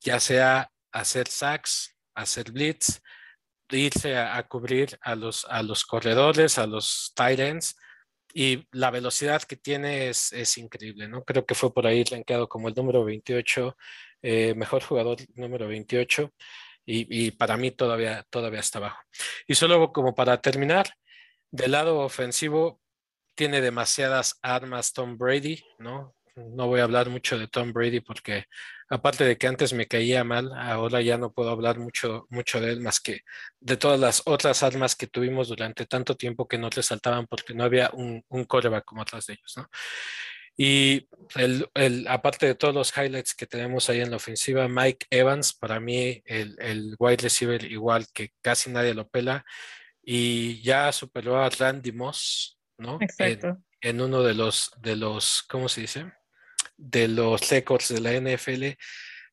[0.00, 3.00] ya sea hacer sacks, hacer blitz,
[3.70, 7.76] irse a, cubrir a los, a los corredores, a los tight ends,
[8.34, 11.24] y la velocidad que tiene es, es, increíble, ¿no?
[11.24, 13.76] Creo que fue por ahí rankeado como el número 28,
[14.22, 16.32] eh, mejor jugador número 28,
[16.84, 19.00] y, y, para mí todavía, todavía está abajo.
[19.46, 20.86] Y solo como para terminar,
[21.50, 22.80] del lado ofensivo,
[23.34, 26.14] tiene demasiadas armas Tom Brady, ¿no?
[26.34, 28.46] No voy a hablar mucho de Tom Brady porque
[28.88, 32.72] aparte de que antes me caía mal, ahora ya no puedo hablar mucho, mucho de
[32.72, 33.20] él más que
[33.60, 37.64] de todas las otras armas que tuvimos durante tanto tiempo que no resaltaban porque no
[37.64, 39.68] había un, un coreback como atrás de ellos, ¿no?
[40.56, 45.06] Y el, el, aparte de todos los highlights que tenemos ahí en la ofensiva, Mike
[45.08, 49.44] Evans, para mí el, el wide receiver igual que casi nadie lo pela
[50.02, 52.98] y ya superó a Randy Moss, ¿no?
[53.00, 53.58] Exacto.
[53.80, 56.12] En, uno de los, de los, ¿cómo se dice?
[56.84, 58.76] De los récords de la NFL,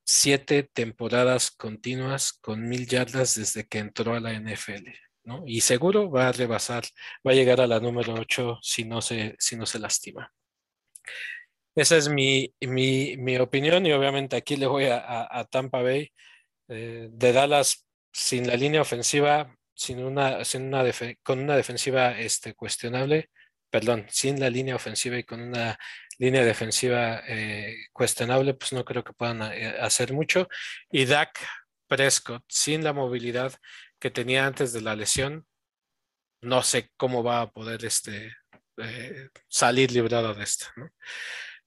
[0.04, 4.90] siete temporadas continuas con mil yardas desde que entró a la NFL.
[5.46, 6.84] Y seguro va a rebasar,
[7.26, 10.32] va a llegar a la número 8 si no se, si no se lastima.
[11.76, 16.12] Esa es mi, mi, mi opinión y obviamente aquí le voy a, a, Tampa Bay.
[16.68, 20.84] Eh, de Dallas sin la línea ofensiva sin una, sin una
[21.24, 23.30] con una defensiva este, cuestionable,
[23.70, 25.80] perdón, sin la línea ofensiva y con una
[26.20, 30.48] línea defensiva eh, cuestionable, pues no creo que puedan eh, hacer mucho.
[30.92, 31.40] Y Dak
[31.88, 33.54] Prescott, sin la movilidad
[34.00, 35.48] que tenía antes de la lesión,
[36.42, 38.36] no sé cómo va a poder este,
[38.78, 40.90] eh, salir librado de esto, ¿no?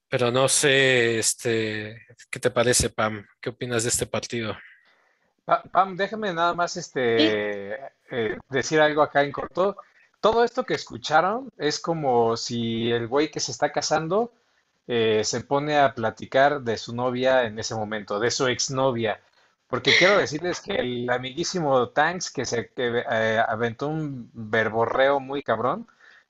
[0.07, 3.25] Pero no sé, este, ¿qué te parece, Pam?
[3.41, 4.55] ¿Qué opinas de este partido?
[5.71, 7.73] Pam, déjame nada más este,
[8.11, 9.75] eh, decir algo acá en corto.
[10.21, 14.31] Todo esto que escucharon es como si el güey que se está casando
[14.87, 19.21] eh, se pone a platicar de su novia en ese momento, de su exnovia.
[19.67, 25.87] Porque quiero decirles que el amiguísimo Tanks, que se eh, aventó un verborreo muy cabrón,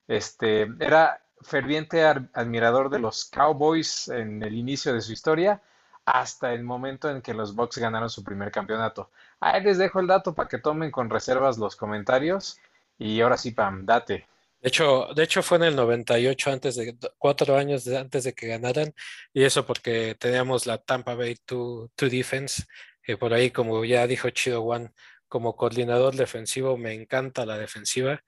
[0.07, 5.61] este, era ferviente admirador de los Cowboys en el inicio de su historia
[6.05, 9.09] hasta el momento en que los Bucks ganaron su primer campeonato.
[9.39, 12.59] Ahí les dejo el dato para que tomen con reservas los comentarios.
[12.97, 14.27] Y ahora sí, Pam, date.
[14.63, 18.47] De hecho, de hecho fue en el 98, antes de, cuatro años antes de que
[18.47, 18.93] ganaran,
[19.33, 22.63] y eso porque teníamos la Tampa Bay 2 Defense,
[23.03, 24.91] que por ahí, como ya dijo Chido One,
[25.27, 28.23] como coordinador defensivo, me encanta la defensiva.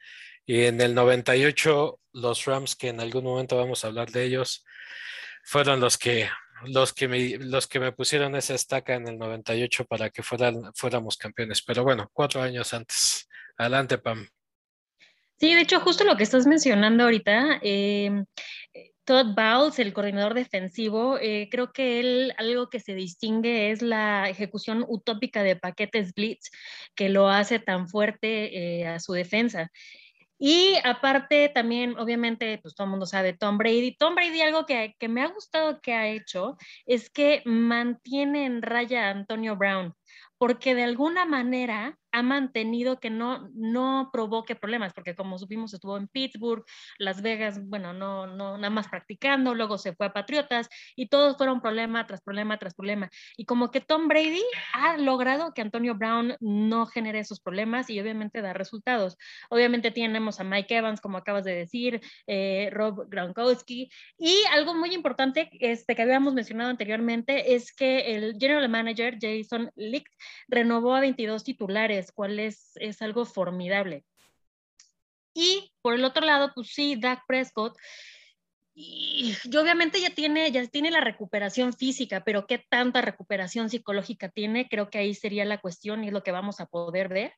[0.45, 4.65] Y en el 98, los Rams, que en algún momento vamos a hablar de ellos,
[5.43, 6.29] fueron los que
[6.65, 10.73] los que me, los que me pusieron esa estaca en el 98 para que fueran,
[10.75, 11.61] fuéramos campeones.
[11.61, 13.27] Pero bueno, cuatro años antes.
[13.57, 14.27] Adelante, Pam.
[15.37, 18.23] Sí, de hecho, justo lo que estás mencionando ahorita, eh,
[19.05, 24.29] Todd Bowles, el coordinador defensivo, eh, creo que él algo que se distingue es la
[24.29, 26.49] ejecución utópica de paquetes blitz,
[26.95, 29.71] que lo hace tan fuerte eh, a su defensa.
[30.37, 33.95] Y aparte también, obviamente, pues todo el mundo sabe Tom Brady.
[33.95, 38.61] Tom Brady, algo que, que, me ha gustado que ha hecho es que mantiene en
[38.61, 39.93] raya a Antonio Brown,
[40.37, 45.97] porque de alguna manera ha mantenido que no, no provoque problemas, porque como supimos estuvo
[45.97, 46.63] en Pittsburgh,
[46.97, 51.35] Las Vegas, bueno, no, no, nada más practicando, luego se fue a Patriotas y todos
[51.35, 53.09] fueron problema tras problema tras problema.
[53.35, 57.99] Y como que Tom Brady ha logrado que Antonio Brown no genere esos problemas y
[57.99, 59.17] obviamente da resultados.
[59.49, 64.93] Obviamente tenemos a Mike Evans, como acabas de decir, eh, Rob Gronkowski y algo muy
[64.93, 70.07] importante este, que habíamos mencionado anteriormente es que el general manager Jason Licht
[70.47, 74.05] renovó a 22 titulares cuál es, es algo formidable.
[75.33, 77.77] Y por el otro lado, pues sí, Dak Prescott,
[78.77, 84.67] y, obviamente ya tiene, ya tiene la recuperación física, pero qué tanta recuperación psicológica tiene,
[84.67, 87.33] creo que ahí sería la cuestión y es lo que vamos a poder ver.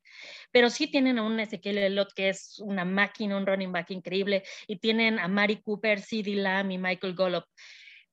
[0.51, 4.43] Pero sí tienen a un Ezequiel Elot que es una máquina, un running back increíble,
[4.67, 7.45] y tienen a Mari Cooper, CeeDee Lamb y Michael Gollop.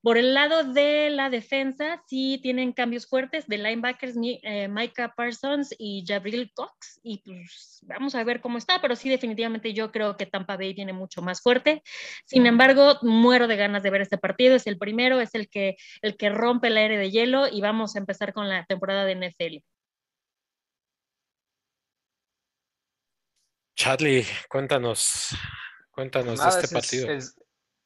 [0.05, 5.75] Por el lado de la defensa, sí tienen cambios fuertes de linebackers, eh, Micah Parsons
[5.79, 10.19] y Jabril Cox, y pues vamos a ver cómo está, pero sí definitivamente yo creo
[10.19, 11.83] que Tampa Bay viene mucho más fuerte.
[12.27, 15.79] Sin embargo, muero de ganas de ver este partido, es el primero, es el que,
[16.03, 19.15] el que rompe el aire de hielo y vamos a empezar con la temporada de
[19.15, 19.65] NFL.
[23.75, 25.31] Charlie, cuéntanos,
[25.91, 27.35] cuéntanos de este partido es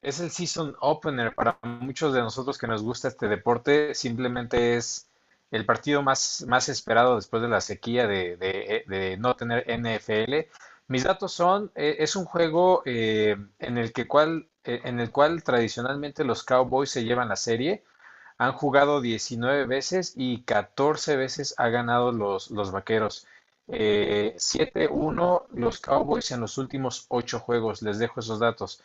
[0.02, 3.94] el season opener para muchos de nosotros que nos gusta este deporte.
[3.94, 5.08] Simplemente es
[5.50, 10.46] el partido más, más esperado después de la sequía de, de, no tener NFL.
[10.88, 15.10] Mis datos son, eh, es un juego eh, en, el que cual, eh, en el
[15.10, 17.84] cual tradicionalmente los Cowboys se llevan la serie.
[18.38, 23.26] Han jugado 19 veces y 14 veces ha ganado los, los Vaqueros.
[23.68, 27.82] 7-1 los Cowboys en los últimos 8 juegos.
[27.82, 28.82] Les dejo esos datos.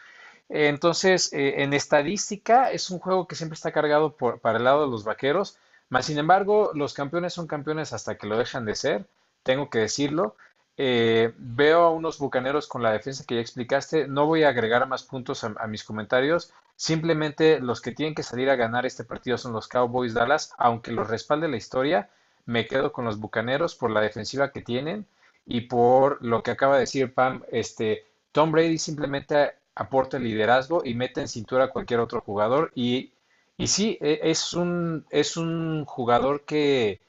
[0.50, 4.92] Entonces, en estadística es un juego que siempre está cargado por, para el lado de
[4.92, 5.58] los Vaqueros.
[5.90, 9.08] Más sin embargo, los campeones son campeones hasta que lo dejan de ser.
[9.44, 10.36] Tengo que decirlo.
[10.76, 14.08] Eh, veo a unos bucaneros con la defensa que ya explicaste.
[14.08, 16.52] No voy a agregar más puntos a, mis comentarios.
[16.76, 20.54] Simplemente los que tienen que salir a ganar este partido son los Cowboys Dallas.
[20.58, 22.10] Aunque los respalde la historia,
[22.46, 25.06] me quedo con los bucaneros por la defensiva que tienen
[25.46, 27.44] y por lo que acaba de decir Pam.
[27.52, 32.72] Este, Tom Brady simplemente aporta liderazgo y mete en cintura a cualquier otro jugador.
[32.76, 33.14] Y,
[33.58, 37.02] y sí, e, es un, es un jugador que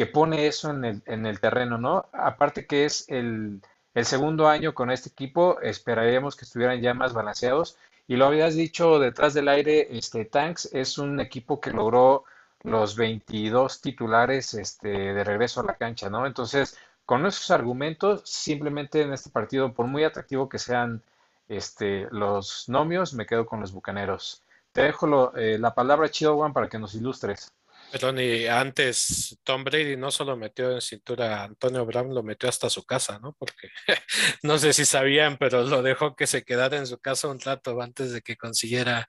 [0.00, 2.06] que pone eso en el, en el terreno, ¿no?
[2.12, 3.60] Aparte que es el,
[3.92, 7.76] el segundo año con este equipo, esperaríamos que estuvieran ya más balanceados.
[8.08, 12.24] Y lo habías dicho detrás del aire, este Tanks es un equipo que logró
[12.62, 16.26] los 22 titulares este, de regreso a la cancha, ¿no?
[16.26, 21.02] Entonces, con esos argumentos, simplemente en este partido, por muy atractivo que sean
[21.50, 24.44] este, los nomios, me quedo con los bucaneros.
[24.72, 27.52] Te dejo eh, la palabra, Chido One, para que nos ilustres.
[27.90, 32.48] Perdón, y antes Tom Brady no solo metió en cintura a Antonio Brown, lo metió
[32.48, 33.32] hasta su casa, ¿no?
[33.32, 33.68] Porque
[34.44, 37.80] no sé si sabían, pero lo dejó que se quedara en su casa un rato
[37.80, 39.08] antes de que consiguiera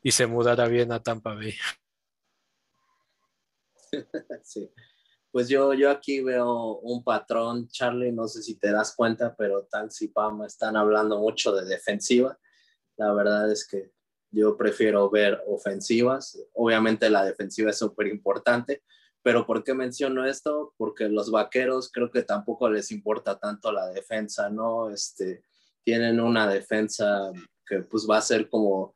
[0.00, 1.56] y se mudara bien a Tampa Bay.
[4.44, 4.72] Sí,
[5.32, 9.64] pues yo, yo aquí veo un patrón, Charlie, no sé si te das cuenta, pero
[9.70, 10.12] Tanks y
[10.46, 12.38] están hablando mucho de defensiva.
[12.96, 13.92] La verdad es que
[14.32, 16.38] yo prefiero ver ofensivas.
[16.54, 18.82] Obviamente la defensiva es súper importante,
[19.22, 20.74] pero ¿por qué menciono esto?
[20.76, 24.90] Porque los vaqueros creo que tampoco les importa tanto la defensa, ¿no?
[24.90, 25.44] Este,
[25.84, 27.30] tienen una defensa
[27.66, 28.94] que pues va a ser como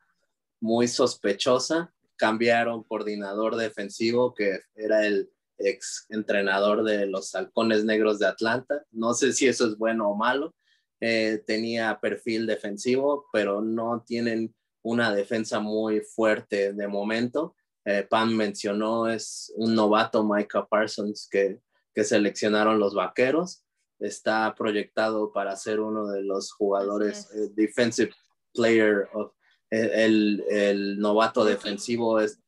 [0.61, 1.93] muy sospechosa.
[2.17, 8.85] Cambiaron coordinador defensivo que era el ex entrenador de los halcones negros de Atlanta.
[8.91, 10.55] No sé si eso es bueno o malo.
[11.01, 17.55] Eh, tenía perfil defensivo, pero no tienen una defensa muy fuerte de momento.
[17.85, 21.61] Eh, Pam mencionó, es un novato, Micah Parsons, que,
[21.95, 23.65] que seleccionaron los Vaqueros.
[23.99, 28.13] Está proyectado para ser uno de los jugadores eh, defensive
[28.53, 29.33] player of,
[29.71, 32.41] el, el, novato defensivo es,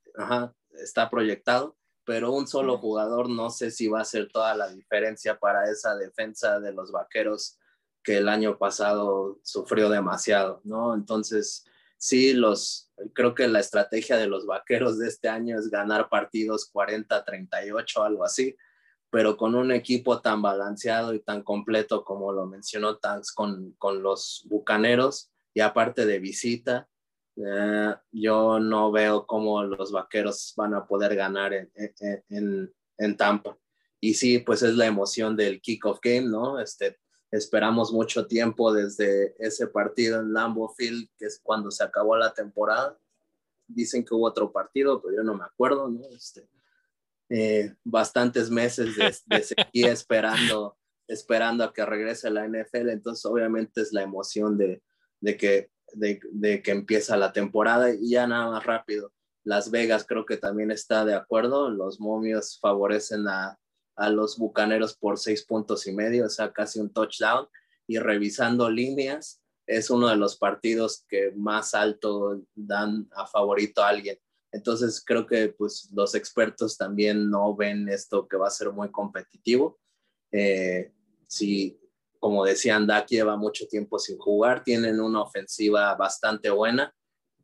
[0.82, 5.38] está proyectado, pero un solo jugador no sé si va a ser toda la diferencia
[5.38, 7.58] para esa defensa de los vaqueros
[8.02, 10.94] que el año pasado sufrió demasiado, ¿no?
[10.94, 11.64] Entonces,
[11.98, 16.72] sí, los, creo que la estrategia de los vaqueros de este año es ganar partidos
[16.72, 18.56] 40-38, algo así,
[19.10, 24.04] pero con un equipo tan balanceado y tan completo como lo mencionó Tanks con, con
[24.04, 26.88] los bucaneros y aparte de visita,
[27.36, 31.70] eh, yo no veo cómo los vaqueros van a poder ganar en,
[32.28, 33.56] en, en Tampa.
[34.00, 36.60] Y sí, pues es la emoción del kickoff game, ¿no?
[36.60, 36.98] Este,
[37.30, 42.32] Esperamos mucho tiempo desde ese partido en Lambeau Field, que es cuando se acabó la
[42.32, 42.96] temporada.
[43.66, 46.02] Dicen que hubo otro partido, pero yo no me acuerdo, ¿no?
[46.10, 46.48] Este,
[47.28, 52.90] eh, bastantes meses de, de seguir esperando, esperando a que regrese la NFL.
[52.90, 54.82] Entonces, obviamente es la emoción de,
[55.20, 59.12] de que, de, que empieza la temporada y ya nada más rápido.
[59.44, 61.70] Las Vegas creo que también está de acuerdo.
[61.70, 63.58] Los momios favorecen a,
[63.94, 67.46] a los Bucaneros por seis puntos y medio, o sea, casi un touchdown.
[67.86, 73.88] Y revisando líneas, es uno de los partidos que más alto dan a favorito a
[73.88, 74.18] alguien.
[74.52, 78.90] Entonces creo que pues los expertos también no ven esto que va a ser muy
[78.90, 79.78] competitivo.
[80.32, 80.92] Eh,
[81.26, 81.78] si,
[82.18, 86.94] como decían, Dak lleva mucho tiempo sin jugar, tienen una ofensiva bastante buena,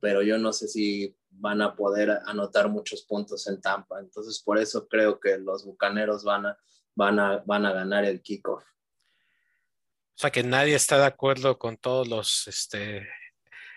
[0.01, 4.01] pero yo no sé si van a poder anotar muchos puntos en Tampa.
[4.01, 6.59] Entonces, por eso creo que los Bucaneros van a,
[6.95, 8.63] van a, van a ganar el kickoff.
[8.63, 13.09] O sea, que nadie está de acuerdo con todos los, este,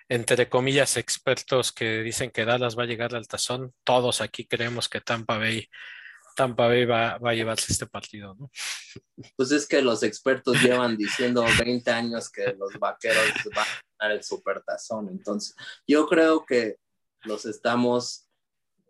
[0.09, 3.73] entre comillas, expertos que dicen que Dallas va a llegar al tazón.
[3.83, 5.67] Todos aquí creemos que Tampa Bay,
[6.35, 8.51] Tampa Bay va, va a llevarse este partido, ¿no?
[9.35, 13.25] Pues es que los expertos llevan diciendo 20 años que los vaqueros
[13.55, 15.09] van a ganar el supertazón.
[15.09, 15.55] Entonces,
[15.87, 16.77] yo creo que
[17.23, 18.27] los estamos,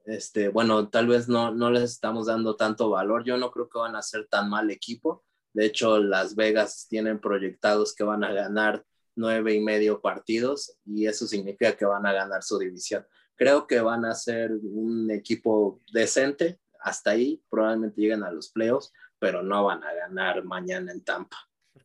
[0.06, 3.24] este, bueno, tal vez no, no les estamos dando tanto valor.
[3.24, 5.24] Yo no creo que van a ser tan mal equipo.
[5.54, 8.84] De hecho, Las Vegas tienen proyectados que van a ganar
[9.16, 13.06] nueve y medio partidos y eso significa que van a ganar su división.
[13.36, 16.60] Creo que van a ser un equipo decente.
[16.86, 21.38] Hasta ahí probablemente lleguen a los playoffs, pero no van a ganar mañana en Tampa.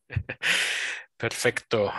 [1.17, 1.91] Perfecto.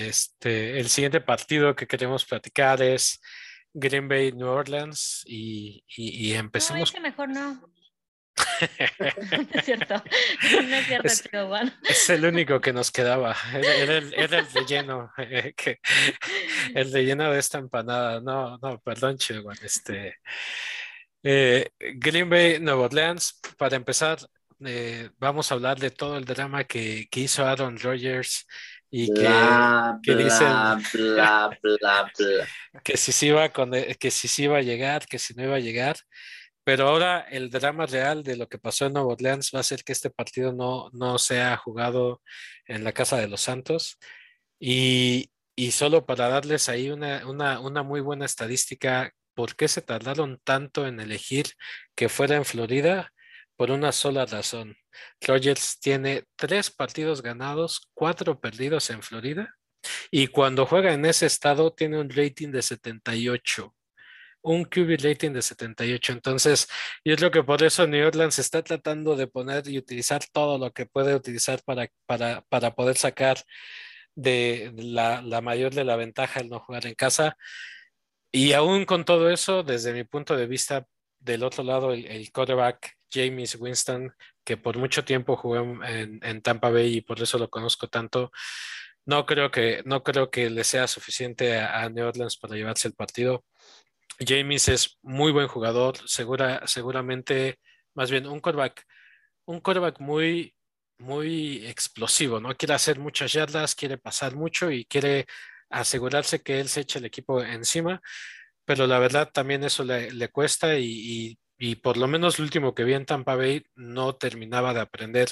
[0.00, 3.20] Este, el siguiente partido que queremos platicar es
[3.72, 6.92] Green Bay, New Orleans y, y, empecemos.
[6.94, 7.70] No, mejor no.
[9.52, 9.94] es cierto.
[9.94, 13.36] No es cierto, es, es el único que nos quedaba.
[13.52, 15.12] Era, el, era el, relleno.
[15.18, 15.78] Eh, que,
[16.74, 18.20] el relleno de esta empanada.
[18.20, 19.54] No, no, perdón, Chihuahua.
[19.62, 20.18] Este,
[21.28, 23.40] eh, Green Bay, Nueva Orleans.
[23.58, 24.18] Para empezar,
[24.64, 28.46] eh, vamos a hablar de todo el drama que, que hizo Aaron Rodgers
[28.88, 29.28] y que,
[30.04, 30.46] que dicen
[32.84, 35.56] que si se iba con, que si se iba a llegar, que si no iba
[35.56, 35.96] a llegar.
[36.62, 39.82] Pero ahora el drama real de lo que pasó en Nueva Orleans va a ser
[39.82, 42.22] que este partido no, no sea jugado
[42.66, 43.98] en la Casa de los Santos.
[44.60, 49.82] Y, y solo para darles ahí una, una, una, muy buena estadística, ¿por qué se
[49.82, 51.46] tardaron tanto en elegir
[51.94, 53.12] que fuera en Florida?
[53.56, 54.76] Por una sola razón.
[55.20, 59.54] Rodgers tiene tres partidos ganados, cuatro perdidos en Florida.
[60.10, 63.76] Y cuando juega en ese estado tiene un rating de 78
[64.46, 66.12] un QB rating de 78.
[66.12, 66.68] Entonces,
[67.04, 70.72] yo creo que por eso New Orleans está tratando de poner y utilizar todo lo
[70.72, 73.38] que puede utilizar para, para, para poder sacar
[74.14, 77.36] de la, mayor de la ventaja el no jugar en casa.
[78.32, 80.86] Y aún con todo eso, desde mi punto de vista,
[81.18, 84.12] del otro lado, el, el quarterback James Winston,
[84.44, 88.30] que por mucho tiempo jugó en, Tampa Bay y por eso lo conozco tanto,
[89.04, 92.88] no creo que, no creo que le sea suficiente a, a New Orleans para llevarse
[92.88, 93.44] el partido.
[94.18, 97.58] James es muy buen jugador, segura, seguramente,
[97.94, 98.84] más bien un quarterback,
[99.46, 100.54] un quarterback muy,
[100.98, 102.54] muy explosivo, ¿no?
[102.56, 105.26] Quiere hacer muchas yardas, quiere pasar mucho y quiere
[105.70, 108.00] asegurarse que él se eche el equipo encima,
[108.64, 111.38] pero la verdad también eso le, cuesta y,
[111.82, 115.28] por lo menos el último que vi en Tampa Bay no terminaba de aprender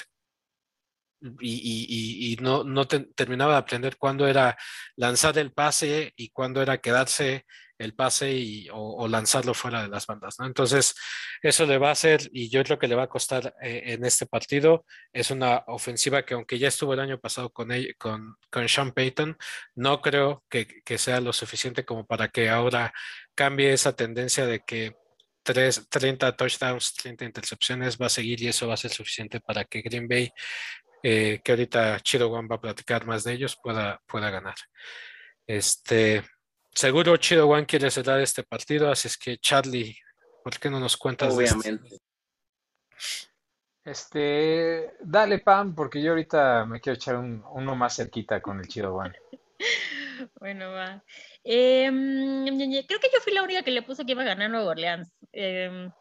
[1.39, 4.57] y, no, terminaba de aprender cuándo era
[4.95, 7.45] lanzar el pase y cuándo era quedarse
[7.77, 10.37] el pase o, lanzarlo fuera de las bandas.
[10.39, 10.95] Entonces,
[11.41, 14.05] eso le va a hacer, y yo creo que le va a costar eh, en
[14.05, 18.69] este partido, es una ofensiva que aunque ya estuvo el año pasado con, con, con
[18.69, 19.37] Sean Payton,
[19.75, 22.93] no creo que, sea lo suficiente como para que ahora
[23.35, 24.95] cambie esa tendencia de que
[25.45, 29.63] 3, 30 touchdowns, 30 intercepciones va a seguir y eso va a ser suficiente para
[29.63, 30.31] que Green Bay,
[31.03, 34.55] eh, que ahorita Chido One va a platicar más de ellos, pueda, pueda ganar.
[35.45, 36.23] Este,
[36.73, 39.95] Seguro Chido One quiere cerrar este partido, así es que Charlie,
[40.43, 41.99] ¿por qué no nos cuentas Obviamente.
[43.85, 48.95] Este, dale Pam, porque yo ahorita me quiero echar uno más cerquita con el Chido
[48.95, 49.15] One.
[50.39, 51.03] bueno, va.
[51.47, 54.71] Em, creo que yo fui la única que le puso que iba a ganar Nueva
[54.71, 55.13] Orleans.
[55.31, 55.91] Em,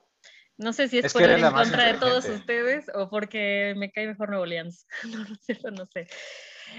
[0.57, 4.07] no sé si es, por ir en contra de todos ustedes o porque me cae
[4.07, 4.86] mejor Nueva Orleans.
[5.05, 6.09] no, no sé, no sé.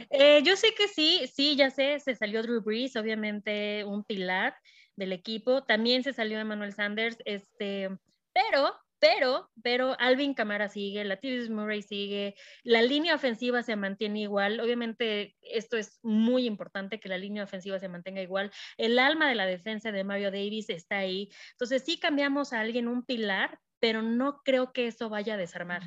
[0.09, 4.55] Eh, yo sé que sí, sí, ya sé, se salió Drew Brees, obviamente un pilar
[4.95, 5.63] del equipo.
[5.63, 7.89] También se salió Emmanuel Sanders, este,
[8.34, 14.60] pero, pero, pero Alvin Camara sigue, Latavius Murray sigue, la línea ofensiva se mantiene igual.
[14.60, 18.52] Obviamente, esto es muy importante que la línea ofensiva se mantenga igual.
[18.78, 21.30] El alma de la defensa de Mario Davis está ahí.
[21.52, 25.84] Entonces, sí cambiamos a alguien un pilar, pero no creo que eso vaya a desarmar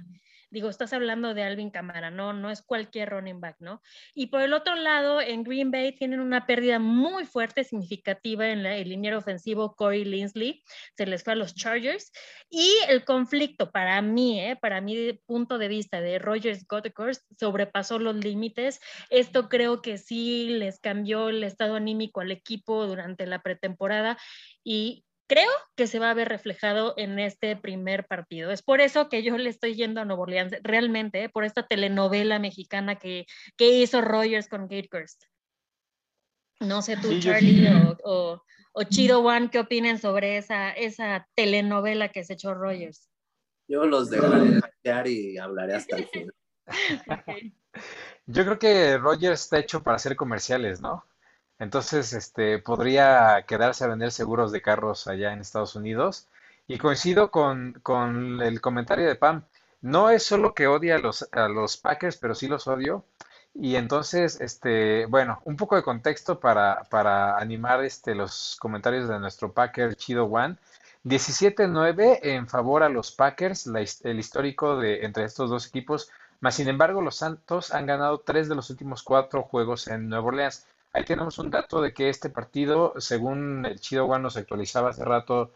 [0.51, 3.83] digo, estás hablando de Alvin Camara, no, no es cualquier running back, ¿no?
[4.15, 8.65] Y por el otro lado, en Green Bay tienen una pérdida muy fuerte, significativa en
[8.65, 10.63] el liniero ofensivo Corey Linsley,
[10.97, 12.13] se les fue a los Chargers,
[12.49, 14.57] y el conflicto para mí, ¿eh?
[14.57, 18.81] para mi punto de vista de Rogers Gottekors, sobrepasó los límites.
[19.11, 24.19] Esto creo que sí les cambió el estado anímico al equipo durante la pretemporada
[24.65, 28.51] y creo que se va a ver reflejado en este primer partido.
[28.51, 31.29] Es por eso que yo le estoy yendo a Nuevo Orleans, realmente, ¿eh?
[31.29, 33.27] por esta telenovela mexicana que,
[33.57, 35.25] que hizo Rogers con Gatecurst.
[36.61, 37.69] No sé tú, Charlie
[38.03, 43.09] o, o, Chido One, ¿qué opinan sobre esa, esa telenovela que se echó Rogers?
[43.69, 46.35] Yo los dejaré de y hablaré hasta el final.
[48.27, 51.05] Yo creo que Rogers está hecho para hacer comerciales, ¿no?
[51.59, 56.29] Entonces, este, podría quedarse a vender seguros de carros allá en Estados Unidos.
[56.67, 59.45] Y coincido con, con el comentario de Pam.
[59.81, 63.05] No es solo que odia a los, a los Packers, pero sí los odio.
[63.55, 69.19] Y entonces, este, bueno, un poco de contexto para, para animar este, los comentarios de
[69.19, 70.57] nuestro Packer Chido One.
[71.05, 73.67] 17-9 en favor a los Packers,
[74.05, 76.11] el histórico de entre estos dos equipos.
[76.41, 80.27] Más sin embargo, los Santos han ganado tres de los últimos cuatro juegos en Nueva
[80.29, 80.67] Orleans.
[80.93, 85.05] Ahí tenemos un dato de que este partido, según el Chido One nos actualizaba hace
[85.05, 85.53] rato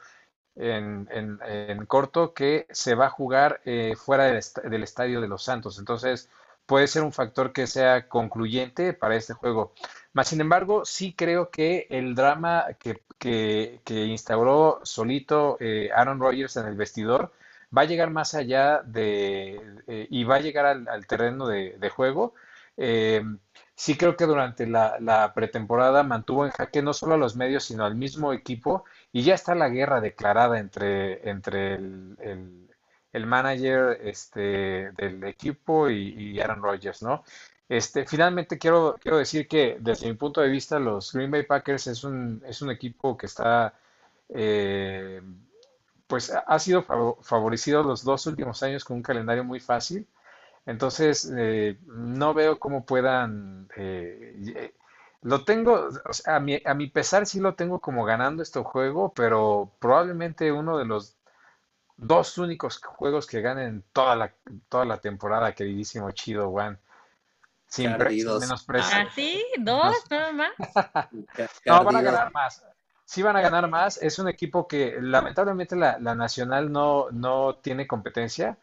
[0.54, 5.78] en, en, corto, que se va a jugar eh, fuera del, estadio de los Santos.
[5.78, 6.28] Entonces,
[6.66, 9.72] puede ser un factor que sea concluyente para este juego.
[10.12, 16.56] Más sin embargo, sí creo que el drama que, que, instauró solito eh, Aaron Rodgers
[16.56, 17.32] en el vestidor
[17.76, 22.34] va a llegar más allá de eh, y va a llegar al, terreno de, juego.
[22.76, 23.22] Eh,
[23.82, 27.84] sí creo que durante la, pretemporada mantuvo en jaque no solo a los medios, sino
[27.84, 32.68] al mismo equipo y ya está la guerra declarada entre, entre el,
[33.12, 37.24] el, manager este, del equipo y, Aaron Rodgers, ¿no?
[37.68, 41.88] Este, finalmente quiero, quiero decir que desde mi punto de vista los Green Bay Packers
[41.88, 43.74] es un, es un equipo que está,
[44.28, 45.20] eh,
[46.06, 46.84] pues ha sido
[47.20, 50.06] favorecido los dos últimos años con un calendario muy fácil.
[50.66, 53.68] Entonces, eh, no veo cómo puedan...
[53.76, 54.72] Eh,
[55.22, 58.60] lo tengo, o sea, a mi, a mi pesar sí lo tengo como ganando este
[58.60, 61.16] juego, pero probablemente uno de los
[61.96, 64.34] dos únicos juegos que ganen toda la,
[64.68, 66.78] toda la temporada, queridísimo Chido Juan.
[67.66, 68.98] Sin menosprecio.
[68.98, 69.42] ¿Ah, sí?
[69.58, 69.96] ¿Dos?
[70.10, 70.50] ¿Nada más?
[71.64, 72.62] no, van a ganar más.
[73.06, 73.96] Sí van a ganar más.
[74.02, 78.58] Es un equipo que lamentablemente la, la Nacional no, no tiene competencia.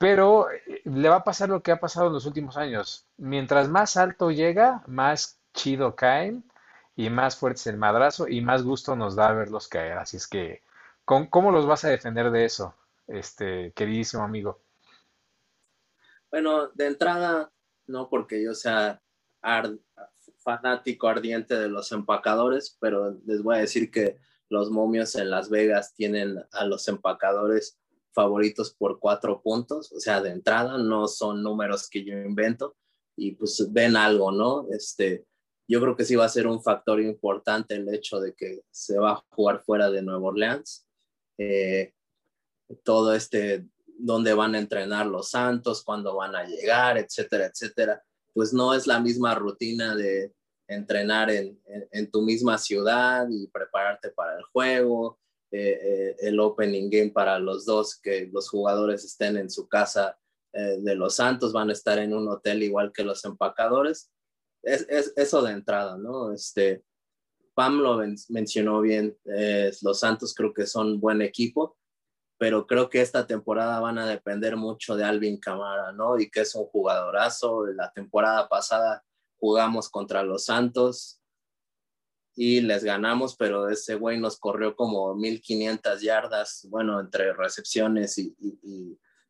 [0.00, 3.06] Pero eh, le va a pasar lo que ha pasado en los últimos años.
[3.18, 6.42] Mientras más alto llega, más chido caen
[6.96, 9.98] y más fuerte es el madrazo y más gusto nos da verlos caer.
[9.98, 10.62] Así es que,
[11.04, 12.74] ¿cómo, los vas a defender de eso,
[13.08, 14.62] este queridísimo amigo?
[16.30, 17.52] Bueno, de entrada,
[17.86, 19.02] no porque yo sea
[20.38, 25.50] fanático ardiente de los empacadores, pero les voy a decir que los momios en Las
[25.50, 27.78] Vegas tienen a los empacadores
[28.12, 32.76] favoritos por cuatro puntos, o sea, de entrada no son números que yo invento
[33.16, 34.66] y pues ven algo, ¿no?
[34.70, 35.26] Este,
[35.68, 38.98] yo creo que sí va a ser un factor importante el hecho de que se
[38.98, 40.86] va a jugar fuera de Nueva Orleans.
[41.38, 41.92] Eh,
[42.82, 48.02] todo este, dónde van a entrenar los Santos, cuándo van a llegar, etcétera, etcétera.
[48.32, 50.32] Pues no es la misma rutina de
[50.66, 51.60] entrenar en,
[51.92, 55.20] en tu misma ciudad y prepararte para el juego,
[55.52, 60.18] eh, eh, el opening game para los dos, que los jugadores estén en su casa
[60.52, 64.10] eh, de los Santos, van a estar en un hotel igual que los empacadores.
[64.62, 66.32] Es, es eso de entrada, ¿no?
[66.32, 66.84] Este,
[67.54, 69.18] Pam lo mencionó bien,
[69.82, 71.76] los Santos creo que son buen equipo,
[72.38, 76.18] pero creo que esta temporada van a depender mucho de Alvin Camara, ¿no?
[76.18, 77.66] Y que es un jugadorazo.
[77.66, 79.04] La temporada pasada
[79.36, 81.19] jugamos contra los Santos,
[82.34, 88.34] y les ganamos, pero ese güey nos corrió como 1500 yardas, bueno, entre recepciones y,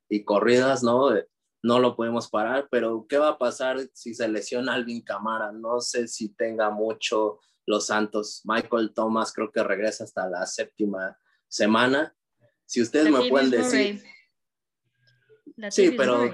[0.08, 1.10] y, corridas, ¿no?
[1.62, 5.52] No lo podemos parar, pero ¿qué va a pasar si se lesiona Alvin Camara?
[5.52, 8.42] No sé si tenga mucho los Santos.
[8.44, 12.14] Michael Thomas creo que regresa hasta la séptima semana.
[12.66, 14.02] Si ustedes me pueden decir...
[15.70, 16.30] Sí, pero,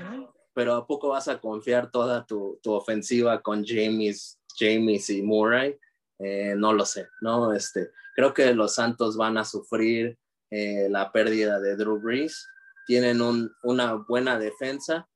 [0.54, 5.76] pero ¿a poco vas a confiar toda tu, tu ofensiva con James, James y Murray?
[6.18, 7.52] Eh, no lo sé, ¿no?
[7.52, 10.18] Este, creo que los Santos van a sufrir
[10.50, 12.48] eh, la pérdida de Drew Brees,
[12.86, 13.20] tienen
[13.62, 15.08] una buena defensa.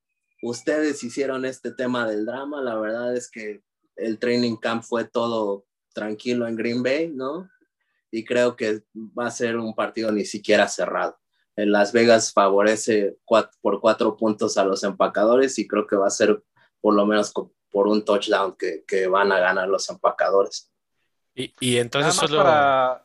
[0.42, 3.62] Ustedes hicieron este tema del drama, la verdad es que
[3.96, 7.48] el training camp fue todo tranquilo en Green Bay, ¿no?
[8.10, 11.18] Y creo que va a ser un partido ni siquiera cerrado.
[11.56, 13.18] En Las Vegas favorece
[13.60, 16.42] por cuatro puntos a los empacadores y creo que va a ser
[16.80, 17.32] por lo menos
[17.70, 20.69] por un touchdown que, que van a ganar los empacadores.
[21.60, 22.38] Y, entonces solo...
[22.38, 23.04] Para,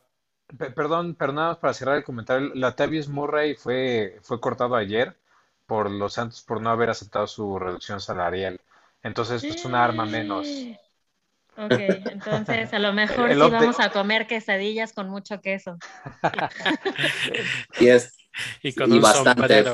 [0.74, 5.16] perdón, pero nada más para cerrar el comentario, la Tavius Murray fue, fue cortado ayer
[5.66, 8.60] por los Santos por no haber aceptado su reducción salarial.
[9.02, 10.46] Entonces, pues una arma menos.
[11.56, 11.72] Ok,
[12.10, 15.78] entonces a lo mejor sí vamos a comer quesadillas con mucho queso.
[17.80, 18.16] y es
[18.62, 19.64] y, con bastante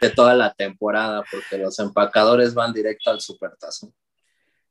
[0.00, 3.92] de toda la temporada, porque los empacadores van directo al supertazo.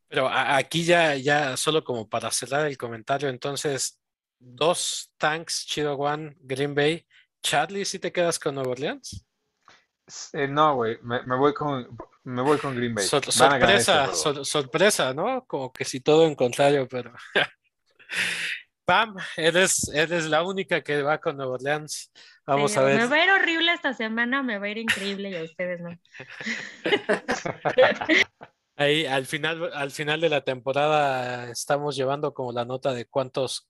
[0.09, 3.99] Pero aquí ya, ya solo como para cerrar el comentario, entonces,
[4.39, 7.05] dos tanks, Chido One, Green Bay.
[7.43, 9.25] Charlie, ¿si te quedas con Nueva Orleans?
[10.33, 13.05] Eh, no, güey, me, voy con, me voy con Green Bay.
[13.05, 15.45] sorpresa, este sorpresa, ¿no?
[15.45, 17.13] Como que si todo en contrario, pero...
[18.85, 22.11] Pam, eres, eres la única que va con Nueva Orleans.
[22.47, 22.97] Vamos a ver.
[22.97, 25.79] Me va a ir horrible esta semana, me va a ir increíble y a ustedes
[25.79, 25.91] no.
[28.79, 33.67] Ahí al final, al final de la temporada estamos llevando como la nota de cuántos,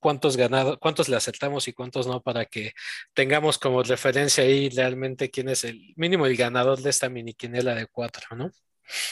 [0.00, 2.72] cuántos, ganados, cuántos le acertamos y cuántos no, para que
[3.12, 7.74] tengamos como referencia ahí realmente quién es el mínimo el ganador de esta mini quinela
[7.74, 8.50] de cuatro, ¿no?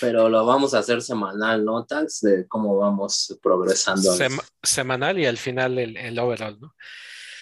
[0.01, 4.17] Pero lo vamos a hacer semanal, notas de cómo vamos progresando.
[4.63, 6.75] semanal y al final el, el overall, ¿no?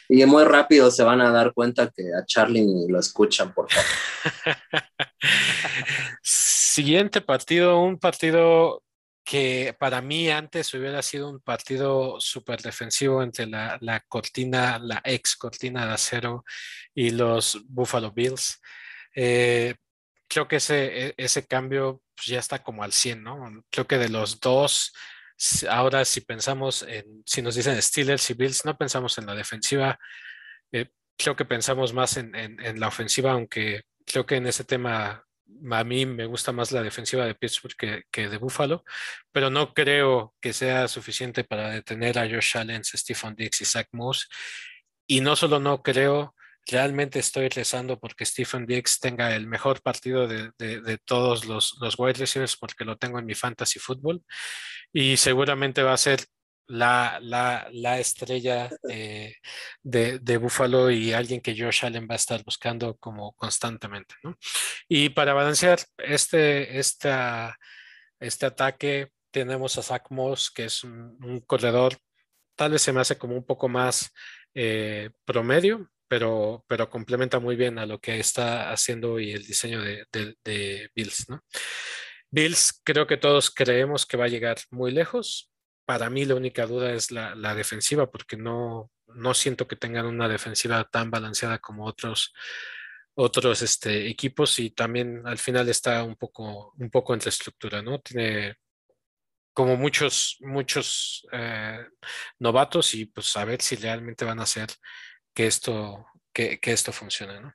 [0.08, 3.68] Y muy rápido se van a dar cuenta que a Charlie ni lo escuchan, por
[3.70, 4.56] favor.
[6.78, 8.84] Siguiente partido, un partido
[9.24, 15.34] que para mí antes hubiera sido un partido súper defensivo entre la, cortina, la ex
[15.34, 16.44] cortina de acero
[16.94, 18.60] y los Buffalo Bills.
[19.12, 19.74] Eh,
[20.28, 23.64] creo que ese, e, ese cambio pues, ya está como al 100, ¿no?
[23.70, 24.92] Creo que de los dos,
[25.68, 29.98] ahora si pensamos en, si nos dicen Steelers y Bills, no pensamos en la defensiva,
[30.70, 35.24] eh, creo que pensamos más en, en, la ofensiva, aunque creo que en ese tema
[35.70, 38.84] a mí me gusta más la defensiva de Pittsburgh que, de Buffalo,
[39.32, 43.88] pero no creo que sea suficiente para detener a Josh Allen, Stephen Dix y Zach
[43.92, 44.28] Moss.
[45.06, 46.34] Y no solo no creo,
[46.66, 52.18] realmente estoy rezando porque Stephen Dix tenga el mejor partido de, todos los, los wide
[52.18, 54.22] receivers porque lo tengo en mi fantasy fútbol
[54.92, 56.20] y seguramente va a ser
[56.68, 57.18] la,
[57.72, 63.32] la, estrella de, de, Buffalo y alguien que Josh Allen va a estar buscando como
[63.32, 64.14] constantemente.
[64.88, 67.08] Y para balancear este, este
[68.46, 71.96] ataque, tenemos a Zach Moss, que es un, corredor,
[72.54, 74.10] tal vez se me hace como un poco más
[74.54, 79.82] eh, promedio, pero, pero complementa muy bien a lo que está haciendo y el diseño
[79.82, 81.26] de, de Bills.
[82.30, 85.50] Bills, creo que todos creemos que va a llegar muy lejos,
[85.88, 90.28] para mí la única duda es la, defensiva, porque no, no siento que tengan una
[90.28, 92.34] defensiva tan balanceada como otros,
[93.14, 98.00] otros este, equipos y también al final está un poco, un poco entre estructura, ¿no?
[98.00, 98.56] Tiene
[99.54, 101.86] como muchos, muchos eh,
[102.38, 104.68] novatos y pues a ver si realmente van a hacer
[105.32, 107.54] que esto, que, esto funcione, ¿no?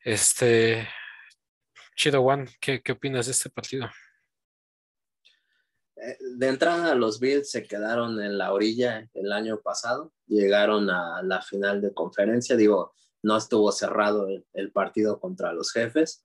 [0.00, 0.88] Este,
[1.94, 3.88] Chido One, ¿qué, ¿qué opinas de este partido?
[6.36, 11.42] De entrada los Bills se quedaron en la orilla el año pasado, llegaron a la
[11.42, 12.92] final de conferencia, digo,
[13.22, 16.24] no estuvo cerrado el, partido contra los jefes,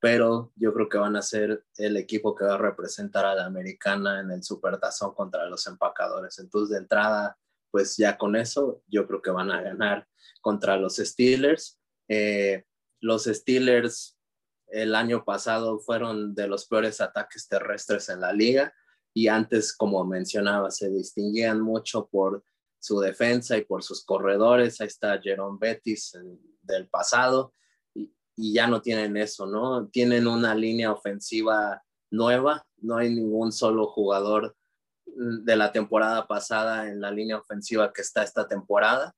[0.00, 3.46] pero yo creo que van a ser el equipo que va a representar a la
[3.46, 6.40] americana en el supertazón contra los empacadores.
[6.40, 7.38] Entonces, de entrada,
[7.70, 10.08] pues ya con eso, yo creo que van a ganar
[10.40, 11.78] contra los Steelers.
[12.08, 12.64] Eh,
[13.00, 14.18] los Steelers
[14.66, 18.74] el año pasado fueron de los peores ataques terrestres en la liga
[19.14, 22.44] y antes, como mencionaba, se distinguían mucho por
[22.78, 24.80] su defensa y por sus corredores.
[24.80, 26.16] Ahí está Jerome Bettis
[26.62, 27.54] del pasado
[27.94, 29.88] y, ya no tienen eso, ¿no?
[29.88, 34.56] Tienen una línea ofensiva nueva, no hay ningún solo jugador
[35.04, 39.14] de la temporada pasada en la línea ofensiva que está esta temporada.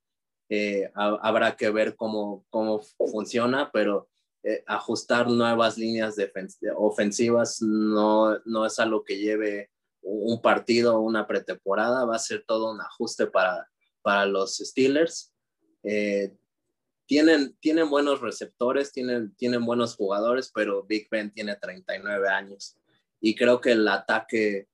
[0.51, 4.09] Eh, habrá que ver cómo, cómo funciona, pero
[4.42, 6.16] eh, ajustar nuevas líneas
[6.76, 9.70] ofensivas no, no es algo que lleve
[10.05, 13.68] un partido, una pretemporada, va a ser todo un ajuste para,
[14.02, 15.32] para los Steelers.
[15.82, 16.36] Eh,
[17.07, 22.78] tienen, tienen buenos receptores, tienen, tienen buenos jugadores, pero Big Ben tiene 39 años
[23.20, 24.68] y creo que el ataque,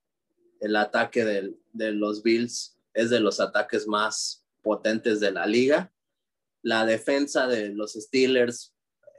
[0.60, 5.92] el ataque de, de los Bills es de los ataques más potentes de la liga.
[6.62, 8.74] La defensa de los Steelers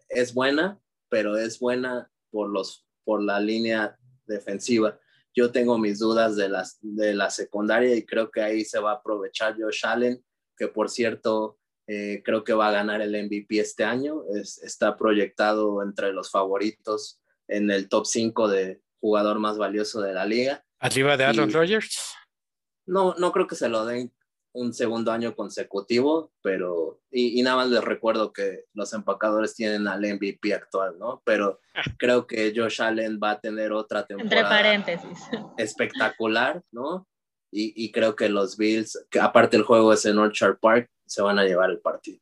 [0.09, 4.99] es buena, pero es buena por, los, por la línea defensiva
[5.33, 8.91] yo tengo mis dudas de, las, de la secundaria y creo que ahí se va
[8.91, 10.23] a aprovechar Josh Allen,
[10.57, 11.57] que por cierto
[11.87, 14.23] eh, creo que va a ganar el MVP este año.
[14.63, 20.25] está proyectado entre los favoritos en el top 5 de jugador más valioso de la
[20.25, 20.63] liga.
[20.79, 22.13] ¿Arriba de Aaron Rodgers?
[22.85, 24.11] No, no creo que se lo den
[24.53, 30.01] un segundo año consecutivo, pero, y, nada más les recuerdo que los empacadores tienen al
[30.01, 31.21] MVP actual, ¿no?
[31.25, 31.59] Pero
[31.97, 34.41] creo que Josh Allen va a tener otra temporada.
[34.41, 35.29] Entre paréntesis.
[35.57, 37.07] Espectacular, ¿no?
[37.53, 41.37] Y, creo que los Bills, que aparte el juego es en Orchard Park, se van
[41.37, 42.19] a llevar el partido.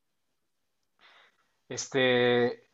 [1.68, 2.64] Este,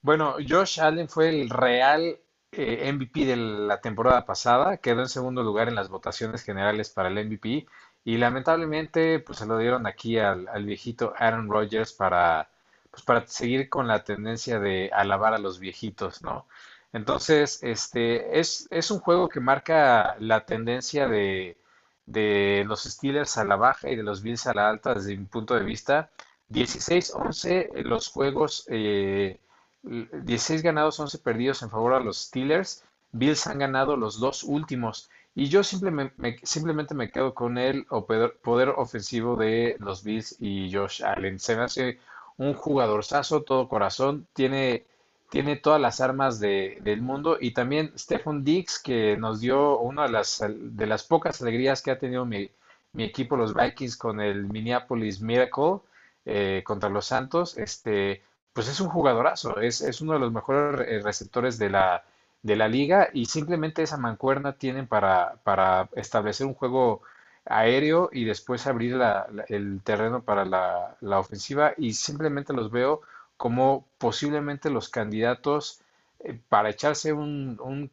[0.00, 2.18] bueno, Josh Allen fue el real
[2.52, 7.10] eh, MVP de la temporada pasada, quedó en segundo lugar en las votaciones generales para
[7.10, 7.66] el MVP
[8.06, 12.48] y lamentablemente, pues se lo dieron aquí al, viejito Aaron Rodgers para,
[12.88, 16.46] pues para seguir con la tendencia de alabar a los viejitos, ¿no?
[16.92, 21.58] Entonces, este, es, es un juego que marca la tendencia de,
[22.06, 25.24] de los Steelers a la baja y de los Bills a la alta desde mi
[25.24, 26.10] punto de vista.
[26.50, 29.40] 16-11 los juegos, eh,
[29.82, 32.84] 16 ganados, 11 perdidos en favor a los Steelers.
[33.10, 35.10] Bills han ganado los dos últimos.
[35.36, 40.72] Y yo simplemente me, simplemente me quedo con el poder, ofensivo de los Bills y
[40.72, 41.38] Josh Allen.
[41.38, 41.98] Se me hace
[42.38, 44.86] un jugadorzazo, todo corazón, tiene,
[45.28, 47.36] tiene todas las armas de, del mundo.
[47.38, 51.90] Y también Stephen Dix, que nos dio una de las, de las pocas alegrías que
[51.90, 52.50] ha tenido mi,
[52.94, 55.80] mi equipo, los Vikings, con el Minneapolis Miracle
[56.24, 57.58] eh, contra los Santos.
[57.58, 58.22] Este,
[58.54, 62.02] pues es un jugadorazo, es, es uno de los mejores receptores de la
[62.46, 67.02] de la liga y simplemente esa mancuerna tienen para, para establecer un juego
[67.44, 69.00] aéreo y después abrir
[69.48, 73.02] el terreno para la, la, ofensiva y simplemente los veo
[73.36, 75.80] como posiblemente los candidatos
[76.20, 77.90] eh, para echarse un, un,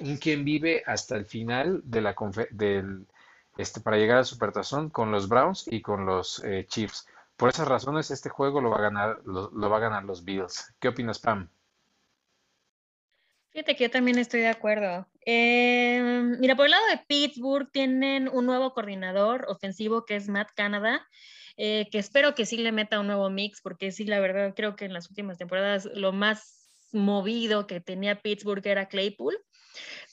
[0.00, 2.14] un, quien vive hasta el final de la
[2.50, 3.06] del,
[3.56, 7.06] este, para llegar al Supertazón con los Browns y con los eh, Chiefs.
[7.38, 10.74] Por esas razones, este juego lo va a ganar, lo, va a ganar los Bills.
[10.78, 11.48] ¿Qué opinas, Pam?
[13.54, 15.06] Fíjate que yo también estoy de acuerdo.
[15.20, 20.48] Em, mira, por el lado de Pittsburgh tienen un nuevo coordinador ofensivo que es Matt
[20.56, 21.06] Canada,
[21.56, 24.74] eh, que espero que sí le meta un nuevo mix, porque sí, la verdad, creo
[24.74, 29.38] que en las últimas temporadas lo más movido que tenía Pittsburgh era Claypool.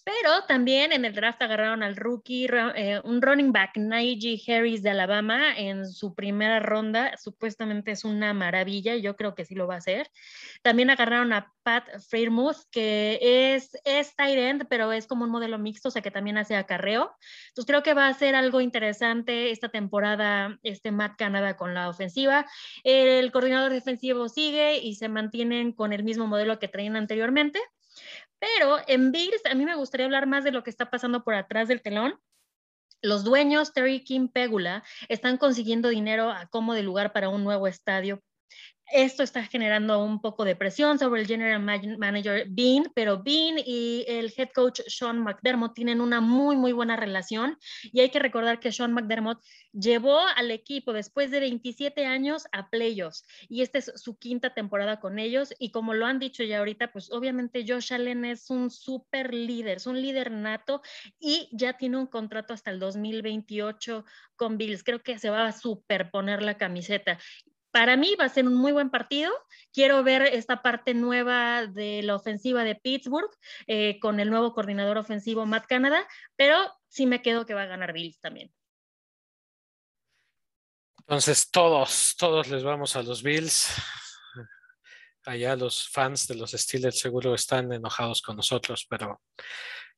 [0.03, 4.89] Pero también en el draft agarraron al rookie, eh, un running back, Najee Harris de
[4.89, 7.15] Alabama, en su primera ronda.
[7.17, 10.09] Supuestamente es una maravilla, yo creo que sí lo va a hacer.
[10.63, 13.19] También agarraron a Pat Freiermuth, que
[13.53, 16.55] es, es tight end, pero es como un modelo mixto, o sea que también hace
[16.55, 17.11] acarreo.
[17.49, 21.89] Entonces creo que va a ser algo interesante esta temporada, este Matt Canada con la
[21.89, 22.47] ofensiva.
[22.83, 27.59] El coordinador defensivo sigue y se mantienen con el mismo modelo que traían anteriormente.
[28.41, 31.33] Pero en Bills, a mí me gustaría hablar más de lo que está pasando por
[31.35, 32.17] atrás del telón.
[33.01, 37.67] Los dueños, Terry King Pegula, están consiguiendo dinero a como de lugar para un nuevo
[37.67, 38.23] estadio
[38.91, 44.05] esto está generando un poco de presión sobre el general manager Bean, pero Bean y
[44.07, 47.57] el head coach Sean McDermott tienen una muy, muy buena relación.
[47.83, 52.69] Y hay que recordar que Sean McDermott llevó al equipo después de 27 años a
[52.69, 53.23] playoffs.
[53.49, 55.53] Y esta es su quinta temporada con ellos.
[55.59, 59.77] Y como lo han dicho ya ahorita, pues obviamente Josh Allen es un súper líder,
[59.77, 60.81] es un líder nato
[61.19, 64.83] y ya tiene un contrato hasta el 2028 con Bills.
[64.83, 67.17] Creo que se va a superponer la camiseta
[67.71, 69.31] para mí va a ser un muy buen partido.
[69.73, 73.31] Quiero ver esta parte nueva de la ofensiva de Pittsburgh
[73.67, 76.05] eh, con el nuevo coordinador ofensivo Matt Canada,
[76.35, 76.57] pero
[76.87, 78.53] sí me quedo que va a ganar Bills también.
[80.99, 83.73] Entonces todos, todos les vamos a los Bills.
[85.25, 89.21] Allá los fans de los Steelers seguro están enojados con nosotros, pero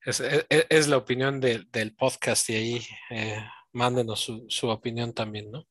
[0.05, 5.65] es, la opinión del podcast y ahí eh, mándenos su, su opinión también, ¿no?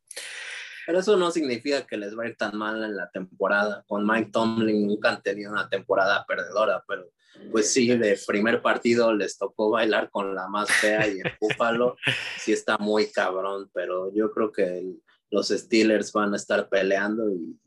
[0.87, 3.85] Pero eso no significa que les va a ir tan mal en la temporada.
[3.87, 7.11] Con Mike Tomlin nunca han tenido una temporada perdedora, pero
[7.51, 11.97] pues sí, de primer partido les tocó bailar con la más fea y el Búfalo
[12.39, 14.85] sí está muy cabrón, pero yo creo que
[15.31, 17.59] los Steelers van a estar peleando y,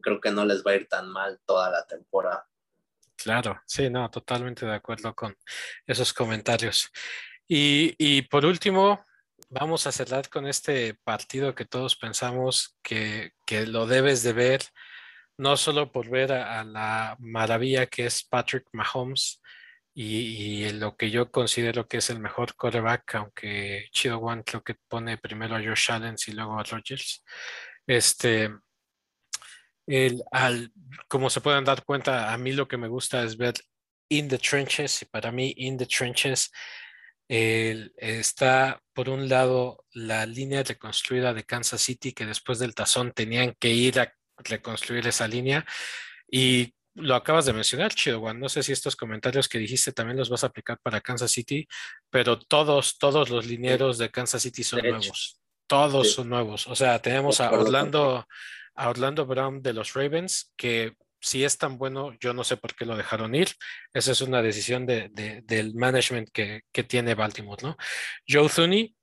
[0.00, 2.46] creo que no les va a ir tan mal toda la temporada.
[3.16, 5.36] Claro, sí, no, totalmente de acuerdo con
[5.86, 6.88] esos comentarios.
[7.48, 9.04] Y, y por último,
[9.52, 13.32] vamos a cerrar con este partido que todos pensamos que,
[13.66, 14.62] lo debes de ver,
[15.36, 19.42] no solo por ver a, la maravilla que es Patrick Mahomes
[19.94, 24.76] y, lo que yo considero que es el mejor quarterback, aunque Chido One creo que
[24.88, 27.22] pone primero a Josh Allen y luego a Rodgers.
[27.86, 28.50] Este,
[29.86, 30.72] el, al,
[31.08, 33.54] como se pueden dar cuenta, a mí lo que me gusta es ver
[34.08, 36.50] in the trenches y para mí in the trenches
[37.34, 43.54] está, por un lado, la línea reconstruida de Kansas City, que después del tazón tenían
[43.58, 45.64] que ir a reconstruir esa línea.
[46.28, 48.38] Y lo acabas de mencionar, Chido Juan.
[48.38, 51.66] No sé si estos comentarios que dijiste también los vas a aplicar para Kansas City,
[52.10, 55.40] pero todos, todos los linieros de Kansas City son nuevos.
[55.66, 56.66] Todos son nuevos.
[56.66, 58.26] O sea, tenemos a Orlando,
[58.74, 62.74] a Orlando Brown de los Ravens, que si es tan bueno, yo no sé por
[62.74, 63.48] qué lo dejaron ir.
[63.94, 65.10] Esa es una decisión de,
[65.44, 67.76] del management que, tiene Baltimore, ¿no?
[68.28, 68.94] Joe Thuney,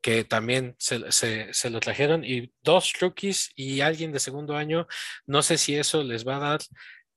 [0.00, 1.10] que también se,
[1.52, 4.86] se, lo trajeron, y dos rookies y alguien de segundo año.
[5.26, 6.60] No sé si eso les va a dar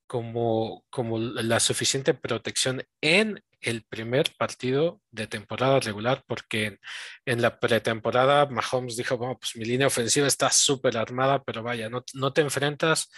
[0.08, 6.80] como, como la suficiente protección en el primer partido de temporada regular, porque
[7.26, 11.90] en, la pretemporada Mahomes dijo, bueno, pues mi línea ofensiva está súper armada, pero vaya,
[11.90, 13.10] no te enfrentas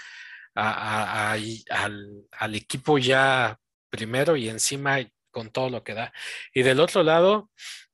[0.55, 3.57] al, equipo ya
[3.89, 4.99] primero y encima
[5.31, 6.13] con todo lo que da.
[6.53, 7.49] Y del otro lado,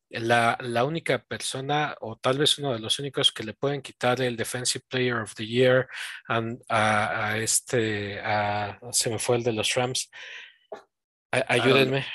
[0.10, 4.36] la, única persona o tal vez uno de los únicos que le pueden quitar el
[4.36, 5.88] Defensive Player of the Year
[6.28, 8.22] a, este,
[8.92, 10.10] se me fue el de los Rams.
[11.32, 12.06] ayúdenme.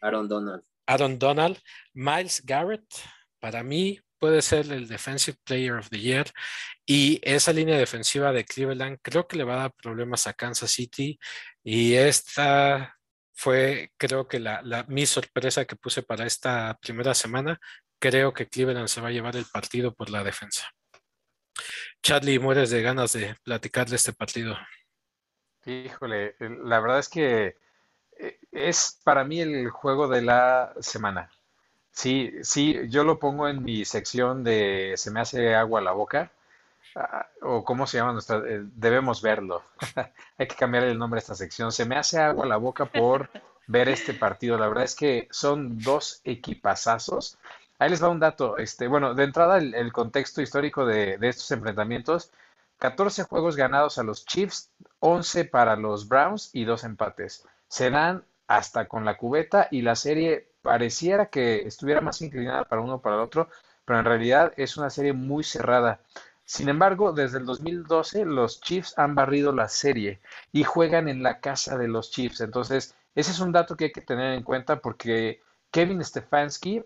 [0.00, 0.64] Aaron Donald.
[0.86, 1.58] Aaron Donald.
[1.92, 2.86] Miles Garrett,
[3.40, 6.26] para mí, puede ser el Defensive Player of the Year.
[6.86, 10.70] Y esa línea defensiva de Cleveland creo que le va a dar problemas a Kansas
[10.70, 11.18] City.
[11.62, 12.98] Y esta
[13.34, 17.60] fue, creo que la, mi sorpresa que puse para esta primera semana.
[18.00, 20.68] Creo que Cleveland se va a llevar el partido por la defensa.
[22.02, 24.56] Charlie, mueres de ganas de platicar de este partido.
[25.64, 27.56] Híjole, la verdad es que
[28.18, 31.30] eh, es para mí el juego de la semana.
[31.98, 36.30] Sí, sí, yo lo pongo en mi sección de se me hace agua la boca,
[36.94, 39.64] ah, o cómo se llama nuestra, eh, debemos verlo.
[40.38, 41.72] Hay que cambiar el nombre a esta sección.
[41.72, 43.30] Se me hace agua la boca por
[43.66, 44.56] ver este partido.
[44.58, 47.36] La verdad es que son dos equipazazos.
[47.80, 48.58] Ahí les va un dato.
[48.58, 52.30] Este, bueno, de entrada el, contexto histórico de, de estos enfrentamientos.
[52.78, 54.70] 14 juegos ganados a los Chiefs,
[55.00, 57.44] 11 para los Browns y dos empates.
[57.66, 62.82] Se dan hasta con la cubeta y la serie pareciera que estuviera más inclinada para
[62.82, 63.48] uno o para el otro,
[63.84, 66.00] pero en realidad es una serie muy cerrada.
[66.44, 70.20] Sin embargo, desde el 2012 los Chiefs han barrido la serie
[70.52, 72.40] y juegan en la casa de los Chiefs.
[72.40, 76.82] Entonces, ese es un dato que hay que tener en cuenta porque Kevin Stefanski,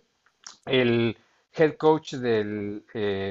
[0.67, 1.17] el
[1.55, 2.83] head coach eh,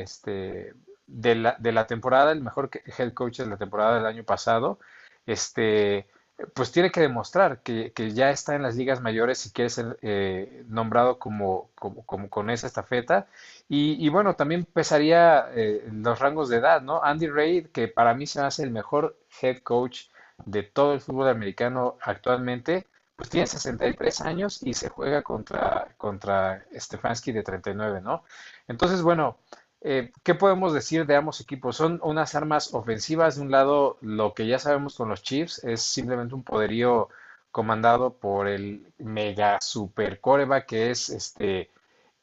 [0.04, 0.74] este,
[1.08, 4.80] de la temporada, el mejor head coach de la temporada del año pasado,
[5.26, 6.08] este,
[6.54, 10.64] pues tiene que demostrar que, ya está en las ligas mayores si quiere ser eh,
[10.68, 13.28] nombrado como, como, con esa estafeta.
[13.70, 17.02] Y, bueno, también pesaría eh, los rangos de edad, ¿no?
[17.04, 20.08] Andy Reid, que para mí se hace el mejor head coach
[20.46, 22.86] de todo el fútbol americano actualmente,
[23.16, 28.24] pues tiene 63 años y se juega contra, contra Stefanski de 39, ¿no?
[28.68, 29.38] Entonces, bueno,
[29.82, 31.76] eh, ¿qué podemos decir de ambos equipos?
[31.78, 33.36] Son unas armas ofensivas.
[33.36, 37.10] De un lado, lo que ya sabemos con los Chiefs es simplemente un poderío
[37.52, 41.70] comandado por el mega super coreback que es este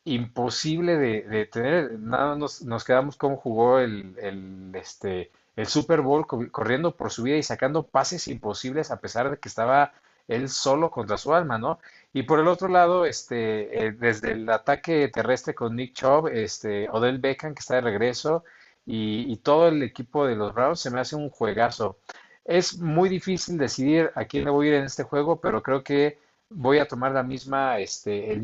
[0.04, 1.98] imposible de, tener.
[1.98, 7.24] Nada nos, nos quedamos como jugó el, el, este, el Super Bowl corriendo por su
[7.24, 9.92] vida y sacando pases imposibles a pesar de que estaba
[10.28, 11.80] él solo contra su alma, ¿no?
[12.12, 16.88] Y por el otro lado, este, eh, desde el ataque terrestre con Nick Chubb, este,
[16.90, 18.44] Odell Beckham, que está de regreso,
[18.86, 21.98] y, todo el equipo de los Browns, se me hace un juegazo.
[22.44, 25.84] Es muy difícil decidir a quién le voy a ir en este juego, pero creo
[25.84, 26.18] que
[26.50, 28.34] voy a tomar la misma, este,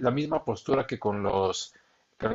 [0.00, 1.74] la misma postura que con los,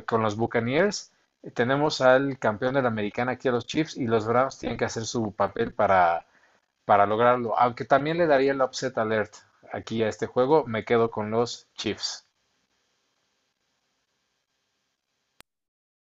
[0.06, 1.12] con los Buccaneers.
[1.54, 4.86] Tenemos al campeón de la americana aquí a los Chiefs y los Browns tienen que
[4.86, 6.26] hacer su papel para,
[6.86, 7.58] para lograrlo.
[7.58, 9.34] Aunque también le daría el upset alert
[9.74, 12.28] aquí a este juego, me quedo con los Chiefs.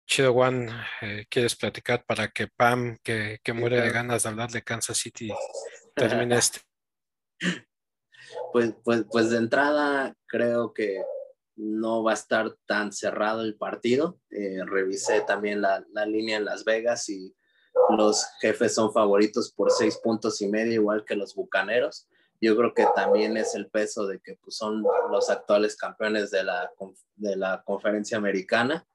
[0.06, 0.68] Chido Juan,
[1.02, 5.30] eh, ¿quieres platicar para que Pam, que, muere de ganas de hablar de Kansas City,
[5.94, 6.60] termine este?
[8.52, 11.00] Pues, pues, pues de entrada creo que
[11.54, 14.18] no va a estar tan cerrado el partido.
[14.30, 17.34] Eh, revisé también la, la, línea en Las Vegas y
[17.96, 22.06] los jefes son favoritos por seis puntos y medio, igual que los bucaneros.
[22.40, 26.42] Yo creo que también es el peso de que pues, son los actuales campeones de
[26.44, 26.70] la,
[27.16, 28.86] de la conferencia americana.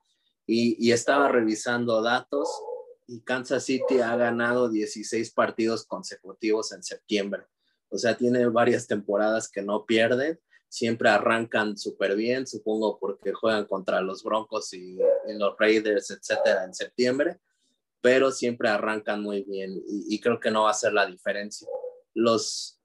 [0.48, 2.50] Y, estaba revisando datos
[3.08, 7.44] y Kansas City ha ganado 16 partidos consecutivos en septiembre.
[7.90, 10.40] O sea, tiene varias temporadas que no pierden.
[10.70, 16.64] Siempre arrancan súper bien, supongo porque juegan contra los Broncos y, y, los Raiders, etcétera,
[16.64, 17.40] en septiembre
[18.06, 21.68] pero siempre arrancan muy bien y, creo que no va a ser la diferencia.
[22.14, 22.80] Los,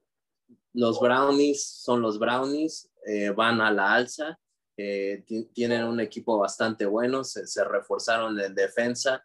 [0.72, 4.40] los Brownies son los Brownies, eh, van a la alza,
[4.78, 9.22] eh, tienen un equipo bastante bueno, se, reforzaron en defensa.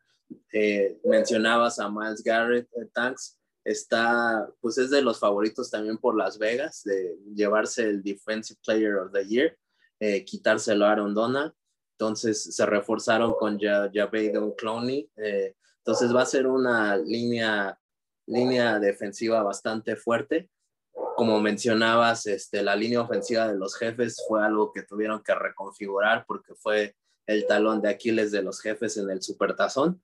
[0.52, 6.38] Eh, mencionabas a Miles Garrett, Tanks, está, pues es de los favoritos también por Las
[6.38, 9.58] Vegas, de llevarse el Defensive Player of the Year,
[10.26, 11.54] quitárselo a Aaron Donald.
[11.94, 15.10] Entonces se reforzaron con Javadon Clowney.
[15.86, 17.80] Entonces va a ser una línea,
[18.26, 20.50] línea defensiva bastante fuerte.
[21.16, 26.26] Como mencionabas, este, la línea ofensiva de los jefes fue algo que tuvieron que reconfigurar
[26.26, 26.96] porque fue
[27.28, 30.02] el talón de Aquiles de los jefes en el Supertazón.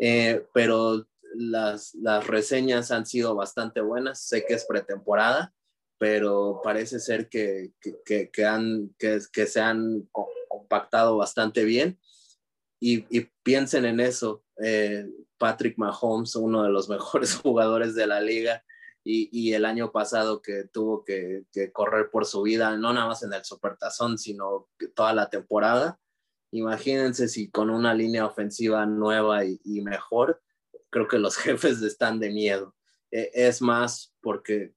[0.00, 4.26] Eh, pero las, las reseñas han sido bastante buenas.
[4.26, 5.54] Sé que es pretemporada,
[5.98, 10.08] pero parece ser que, que, que, que, que se han
[10.48, 11.96] compactado bastante bien.
[12.80, 15.06] Y, y, piensen en eso, eh,
[15.38, 18.62] Patrick Mahomes, uno de los mejores jugadores de la liga,
[19.08, 23.32] y, el año pasado que tuvo que, correr por su vida, no nada más en
[23.32, 26.00] el Supertazón, sino toda la temporada.
[26.50, 30.42] Imagínense si con una línea ofensiva nueva y, mejor,
[30.90, 32.74] creo que los jefes están de miedo.
[33.12, 34.74] E, es más porque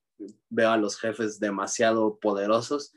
[0.49, 2.93] veo a los jefes demasiado poderosos.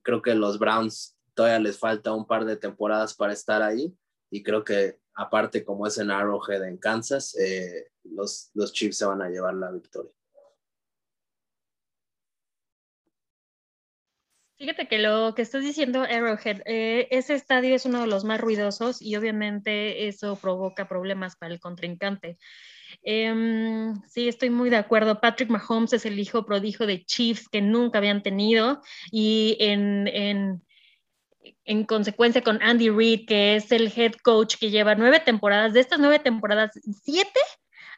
[0.00, 3.94] Creo que los Browns todavía les falta un par de temporadas para estar ahí
[4.30, 9.04] y creo que aparte como es en Arrowhead en Kansas, eh, los, los Chiefs se
[9.04, 10.12] van a llevar la victoria.
[14.56, 18.38] Fíjate que lo que estás diciendo, Arrowhead, eh, ese estadio es uno de los más
[18.38, 22.36] ruidosos y obviamente eso provoca problemas para el contrincante.
[23.02, 25.18] Em, sí, estoy muy de acuerdo.
[25.18, 30.62] Patrick Mahomes es el hijo prodigio de Chiefs que nunca habían tenido y en, en,
[31.70, 35.72] en consecuencia con Andy Reid, que es el head coach que lleva nueve temporadas.
[35.72, 36.72] De estas nueve temporadas,
[37.04, 37.38] siete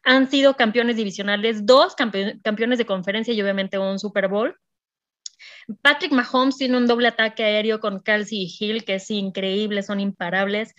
[0.04, 4.54] han sido campeones divisionales, dos campeones de conferencia y obviamente un Super Bowl.
[5.80, 10.00] Patrick Mahomes tiene un doble ataque aéreo con Kelsey y Hill, que es increíble, son
[10.00, 10.74] imparables.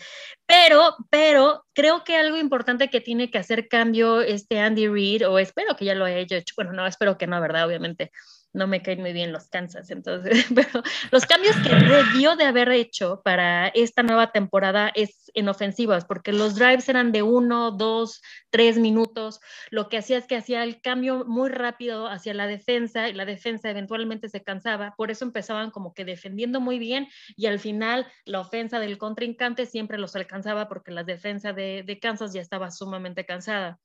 [0.46, 5.40] Pero, pero creo que algo importante que tiene que hacer cambio este Andy Reid, o
[5.40, 7.66] espero que ya lo haya hecho, bueno, no, espero que no, ¿verdad?
[7.66, 8.12] Obviamente
[8.54, 12.72] no me caen muy bien los Kansas, entonces, pero los cambios que debió de haber
[12.72, 18.22] hecho para esta nueva temporada es en ofensivas, porque los drives eran de uno, dos,
[18.52, 19.40] tres minutos,
[19.72, 23.26] lo que hacía es que hacía el cambio muy rápido hacia la defensa y la
[23.26, 28.08] defensa eventualmente se cansaba, por eso empezaban como que defendiendo muy bien y al final
[28.26, 32.70] la ofensa del contrincante siempre los alcanzaba porque la defensa de, de Kansas ya estaba
[32.70, 33.80] sumamente cansada.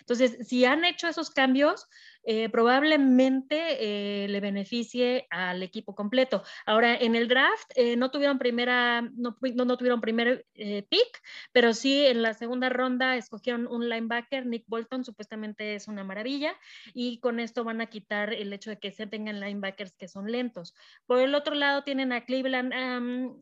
[0.00, 1.86] Entonces, si han hecho esos cambios,
[2.22, 6.42] eh, probablemente eh, le beneficie al equipo completo.
[6.66, 11.22] Ahora, en el draft eh, no tuvieron primera, no, no, tuvieron primer pick,
[11.52, 16.54] pero sí en la segunda ronda escogieron un linebacker, Nick Bolton, supuestamente es una maravilla,
[16.92, 20.30] y con esto van a quitar el hecho de que se tengan linebackers que son
[20.30, 20.74] lentos.
[21.06, 23.40] Por el otro lado tienen a Cleveland,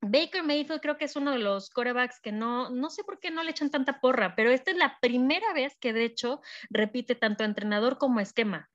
[0.00, 3.30] Baker Mayfield creo que es uno de los corebacks que no, no sé por qué
[3.30, 6.40] no le echan tanta porra, pero esta es la primera vez que de hecho
[6.70, 8.70] repite tanto entrenador como esquema.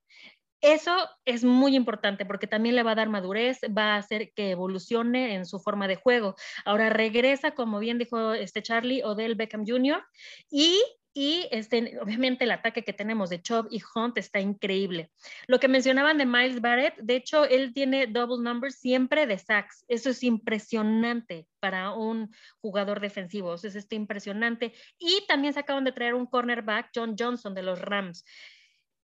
[0.62, 0.96] Eso
[1.26, 5.36] es muy importante porque también le va a dar madurez, va a hacer que evolucione
[5.36, 6.36] en su forma de juego.
[6.64, 10.02] Ahora regresa, como bien dijo este Charlie, Odell Beckham Jr.
[10.50, 10.82] y
[11.14, 15.12] y este, obviamente el ataque que tenemos de Chubb y Hunt está increíble.
[15.48, 19.86] Lo que mencionaban de Miles Barrett, de hecho, él tiene double numbers siempre de sacks.
[19.88, 23.54] Eso es impresionante para un jugador defensivo.
[23.54, 24.74] Eso está impresionante.
[24.98, 28.26] Y también se acaban de traer un cornerback, John Johnson, de los Rams.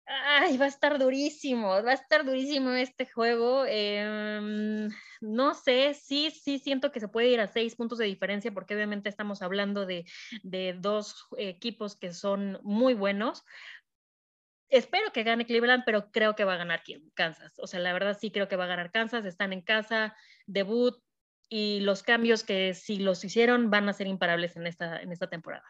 [0.09, 3.65] Ay, va a estar durísimo, va a estar durísimo este juego.
[3.67, 4.89] Em,
[5.21, 8.75] no sé, sí, sí siento que se puede ir a seis puntos de diferencia porque
[8.77, 10.05] obviamente estamos hablando de,
[10.79, 13.45] dos equipos que son muy buenos.
[14.69, 16.83] Espero que gane Cleveland, pero creo que va a ganar
[17.15, 17.55] Kansas.
[17.59, 19.25] O sea, la verdad sí creo que va a ganar Kansas.
[19.25, 21.03] Están en casa, debut
[21.49, 25.29] y los cambios que si los hicieron van a ser imparables en esta, en esta
[25.29, 25.65] temporada.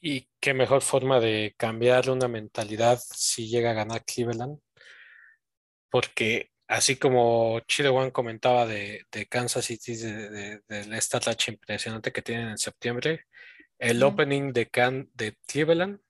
[0.00, 4.58] Y qué mejor forma de cambiar una mentalidad si llega a ganar Cleveland.
[5.90, 12.48] Porque así como One comentaba de, Kansas City, de, de, esta tacha impresionante que tienen
[12.48, 13.24] en septiembre,
[13.78, 16.00] el opening de, Can, de Cleveland,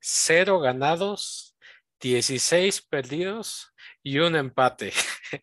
[0.00, 1.56] cero ganados,
[2.00, 3.72] 16 perdidos
[4.02, 4.92] y un empate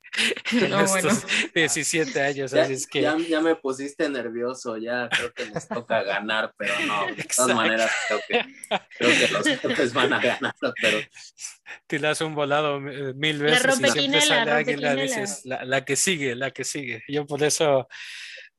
[0.52, 2.52] en estos 17 años.
[2.52, 3.02] Ya, así es que...
[3.02, 7.92] ya, me pusiste nervioso, ya creo que les toca ganar, pero no, de todas maneras
[8.08, 8.56] creo que,
[8.98, 11.00] creo que los jefes van a ganar, pero...
[11.88, 16.34] Tiras un volado eh, mil veces y siempre sale águila, dices, la, la, que sigue,
[16.36, 17.04] la que sigue.
[17.08, 17.88] Yo por eso,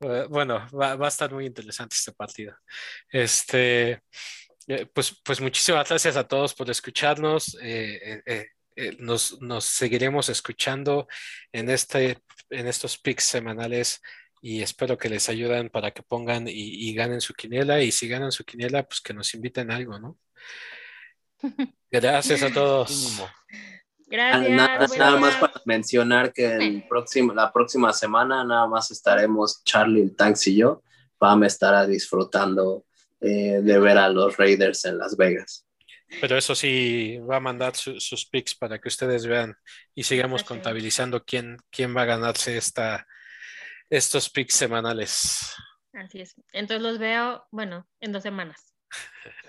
[0.00, 2.54] eh, bueno, va, va a estar muy interesante este partido.
[3.10, 4.02] Este...
[4.70, 7.56] Eh, pues, pues muchísimas gracias a todos por escucharnos.
[7.62, 8.48] Eh, eh,
[8.98, 11.08] nos, nos, seguiremos escuchando
[11.52, 12.18] en, este,
[12.50, 14.00] en estos picks semanales
[14.40, 18.32] y espero que les ayuden para que pongan y, ganen su quiniela y si ganan
[18.32, 20.16] su quiniela, pues que nos inviten a algo, ¿no?
[21.90, 23.20] Gracias a todos.
[24.06, 24.50] Gracias.
[24.96, 30.16] Nada, más para mencionar que el próximo, la próxima semana nada más estaremos Charlie, el
[30.16, 30.82] Tanks y yo.
[31.18, 32.84] Pam estará disfrutando
[33.20, 35.67] eh, de ver a los Raiders en Las Vegas.
[36.20, 39.54] Pero eso sí, va a mandar sus picks para que ustedes vean
[39.94, 43.06] y sigamos contabilizando quién, quién va a ganarse esta,
[43.90, 45.54] estos picks semanales.
[45.92, 46.34] Así es.
[46.52, 48.74] Entonces los veo, bueno, en dos semanas.